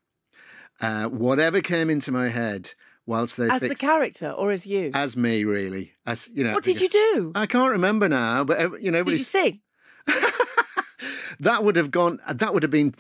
uh, 0.80 1.06
whatever 1.06 1.60
came 1.60 1.90
into 1.90 2.12
my 2.12 2.28
head 2.28 2.72
whilst 3.10 3.36
they 3.36 3.50
As 3.50 3.60
the 3.60 3.74
character 3.74 4.30
or 4.30 4.52
as 4.52 4.64
you? 4.64 4.92
as 4.94 5.16
me 5.16 5.44
really 5.44 5.92
as 6.06 6.30
you 6.32 6.44
know 6.44 6.54
what 6.54 6.64
did 6.64 6.80
you 6.80 6.88
do? 6.88 7.32
I 7.34 7.46
can't 7.46 7.72
remember 7.72 8.08
now, 8.08 8.44
but 8.44 8.80
you 8.80 8.90
know, 8.90 9.02
Did 9.02 9.18
you 9.18 9.24
sing? 9.24 9.60
that 11.40 11.64
would 11.64 11.76
have 11.76 11.90
gone. 11.90 12.20
That 12.32 12.54
would 12.54 12.62
have 12.62 12.70
been. 12.70 12.94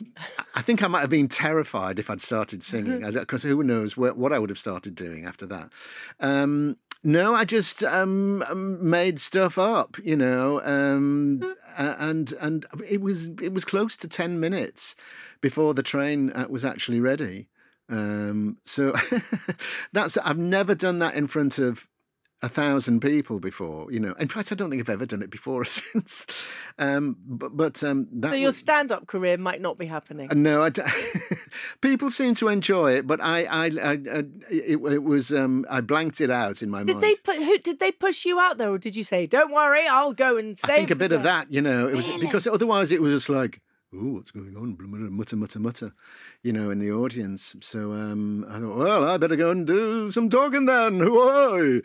I 0.54 0.62
think 0.62 0.82
I 0.82 0.88
might 0.88 1.00
have 1.00 1.10
been 1.10 1.28
terrified 1.28 1.98
if 1.98 2.10
I'd 2.10 2.20
started 2.20 2.62
singing, 2.62 3.00
because 3.12 3.42
who 3.42 3.62
knows 3.62 3.96
what 3.96 4.32
I 4.32 4.38
would 4.38 4.50
have 4.50 4.58
started 4.58 4.94
doing 4.94 5.24
after 5.24 5.46
that. 5.46 5.70
Um, 6.18 6.76
no, 7.02 7.34
I 7.34 7.44
just 7.44 7.82
um, 7.84 8.42
um, 8.48 8.90
made 8.90 9.20
stuff 9.20 9.56
up, 9.58 9.96
you 10.02 10.16
know, 10.16 10.60
um, 10.64 11.40
and 11.78 12.32
and 12.40 12.66
it 12.86 13.00
was 13.00 13.28
it 13.40 13.52
was 13.52 13.64
close 13.64 13.96
to 13.98 14.08
ten 14.08 14.40
minutes 14.40 14.96
before 15.40 15.72
the 15.72 15.82
train 15.82 16.30
uh, 16.32 16.46
was 16.50 16.64
actually 16.64 17.00
ready. 17.00 17.48
Um, 17.90 18.58
so 18.64 18.94
that's 19.92 20.16
I've 20.18 20.38
never 20.38 20.74
done 20.74 20.98
that 21.00 21.14
in 21.14 21.26
front 21.26 21.58
of 21.58 21.88
a 22.42 22.48
thousand 22.48 23.00
people 23.00 23.38
before, 23.38 23.92
you 23.92 24.00
know. 24.00 24.12
In 24.14 24.26
fact, 24.28 24.50
I 24.50 24.54
don't 24.54 24.70
think 24.70 24.80
I've 24.80 24.88
ever 24.88 25.04
done 25.04 25.20
it 25.22 25.28
before 25.30 25.60
or 25.60 25.64
since. 25.66 26.26
Um, 26.78 27.16
but 27.26 27.54
but 27.54 27.84
um, 27.84 28.08
that 28.12 28.30
So 28.30 28.34
your 28.36 28.48
was- 28.48 28.56
stand-up 28.56 29.06
career 29.06 29.36
might 29.36 29.60
not 29.60 29.76
be 29.76 29.84
happening. 29.86 30.28
no, 30.34 30.62
I 30.62 30.70
d- 30.70 30.80
people 31.82 32.10
seem 32.10 32.34
to 32.36 32.48
enjoy 32.48 32.92
it, 32.92 33.06
but 33.06 33.20
I, 33.20 33.44
I, 33.44 33.64
I, 33.66 33.90
I 33.92 34.24
it, 34.50 34.80
it 34.80 35.02
was 35.02 35.32
um, 35.32 35.66
I 35.68 35.80
blanked 35.82 36.20
it 36.22 36.30
out 36.30 36.62
in 36.62 36.70
my 36.70 36.78
Did 36.84 36.94
mind. 36.94 37.02
they 37.02 37.16
put 37.16 37.36
who 37.36 37.58
did 37.58 37.78
they 37.78 37.92
push 37.92 38.24
you 38.24 38.40
out 38.40 38.56
there 38.56 38.70
or 38.70 38.78
did 38.78 38.96
you 38.96 39.04
say, 39.04 39.26
Don't 39.26 39.52
worry, 39.52 39.86
I'll 39.86 40.14
go 40.14 40.36
and 40.38 40.58
save 40.58 40.70
I 40.70 40.76
think 40.78 40.90
a 40.92 40.96
bit 40.96 41.12
of 41.12 41.22
that, 41.24 41.52
you 41.52 41.60
know, 41.60 41.88
it 41.88 41.94
was 41.94 42.08
Really? 42.08 42.20
because 42.24 42.46
otherwise 42.46 42.90
it 42.92 43.02
was 43.02 43.12
just 43.12 43.28
like, 43.28 43.60
oh, 43.94 44.12
what's 44.14 44.30
going 44.30 44.56
on? 44.56 44.76
Mutter, 45.12 45.36
mutter, 45.36 45.58
mutter, 45.58 45.92
you 46.42 46.52
know, 46.52 46.70
in 46.70 46.78
the 46.78 46.92
audience. 46.92 47.56
So 47.60 47.92
um, 47.92 48.46
I 48.48 48.60
thought, 48.60 48.76
well, 48.76 49.04
I 49.04 49.16
better 49.16 49.36
go 49.36 49.50
and 49.50 49.66
do 49.66 50.08
some 50.10 50.28
talking 50.28 50.66
then. 50.66 51.00
Whoa, 51.00 51.80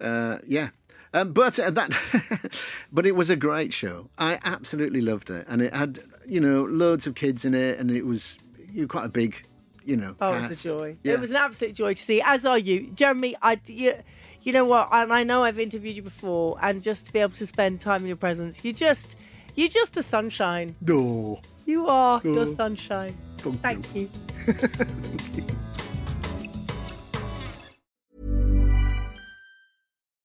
uh, 0.00 0.38
yeah. 0.46 0.68
Um, 1.14 1.32
but 1.32 1.58
uh, 1.58 1.70
that, 1.70 2.60
but 2.92 3.06
it 3.06 3.16
was 3.16 3.30
a 3.30 3.36
great 3.36 3.72
show. 3.72 4.10
I 4.18 4.38
absolutely 4.44 5.00
loved 5.00 5.30
it, 5.30 5.46
and 5.48 5.62
it 5.62 5.74
had, 5.74 6.00
you 6.26 6.40
know, 6.40 6.64
loads 6.64 7.06
of 7.06 7.14
kids 7.14 7.44
in 7.44 7.54
it, 7.54 7.78
and 7.78 7.90
it 7.90 8.04
was 8.04 8.38
you 8.70 8.82
know, 8.82 8.88
quite 8.88 9.06
a 9.06 9.08
big, 9.08 9.44
you 9.84 9.96
know. 9.96 10.14
Oh, 10.20 10.34
it 10.34 10.48
was 10.48 10.64
a 10.64 10.68
joy. 10.68 10.96
Yeah. 11.02 11.14
It 11.14 11.20
was 11.20 11.30
an 11.30 11.36
absolute 11.36 11.74
joy 11.74 11.94
to 11.94 12.02
see, 12.02 12.20
as 12.20 12.44
are 12.44 12.58
you. 12.58 12.90
Jeremy, 12.94 13.36
I, 13.40 13.58
you, 13.66 13.94
you 14.42 14.52
know 14.52 14.66
what? 14.66 14.90
And 14.92 15.12
I 15.12 15.24
know 15.24 15.44
I've 15.44 15.58
interviewed 15.58 15.96
you 15.96 16.02
before, 16.02 16.58
and 16.62 16.82
just 16.82 17.06
to 17.06 17.12
be 17.12 17.20
able 17.20 17.34
to 17.34 17.46
spend 17.46 17.80
time 17.80 18.02
in 18.02 18.06
your 18.06 18.16
presence, 18.16 18.62
you 18.62 18.74
just, 18.74 19.16
you're 19.58 19.68
just 19.68 19.96
a 19.96 20.02
sunshine. 20.04 20.76
No. 20.80 21.40
You 21.66 21.88
are 21.88 22.20
Oh. 22.24 22.32
your 22.32 22.54
sunshine. 22.54 23.16
Thank 23.38 23.60
Thank 23.60 23.94
you. 23.94 24.08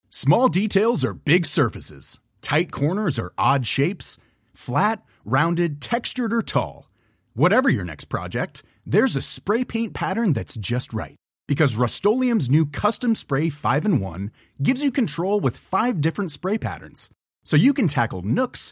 Small 0.10 0.48
details 0.48 1.04
are 1.04 1.14
big 1.14 1.46
surfaces. 1.46 2.20
Tight 2.42 2.72
corners 2.72 3.20
are 3.20 3.34
odd 3.38 3.66
shapes. 3.66 4.18
Flat, 4.54 5.04
rounded, 5.26 5.82
textured, 5.82 6.34
or 6.34 6.42
tall. 6.42 6.90
Whatever 7.34 7.70
your 7.70 7.84
next 7.86 8.06
project, 8.06 8.64
there's 8.86 9.16
a 9.16 9.22
spray 9.22 9.64
paint 9.64 9.94
pattern 9.94 10.34
that's 10.34 10.56
just 10.56 10.94
right. 10.94 11.16
Because 11.48 11.76
Rust-Oleum 11.76 12.40
Custom 12.68 13.16
Spray 13.16 13.50
5 13.50 13.86
in 13.86 14.00
1 14.00 14.32
gives 14.62 14.84
you 14.84 14.92
control 14.92 15.40
with 15.40 15.58
five 15.58 16.00
different 16.00 16.32
spray 16.32 16.58
patterns. 16.58 17.10
So 17.44 17.58
you 17.58 17.74
can 17.74 17.88
tackle 17.90 18.22
nooks, 18.22 18.72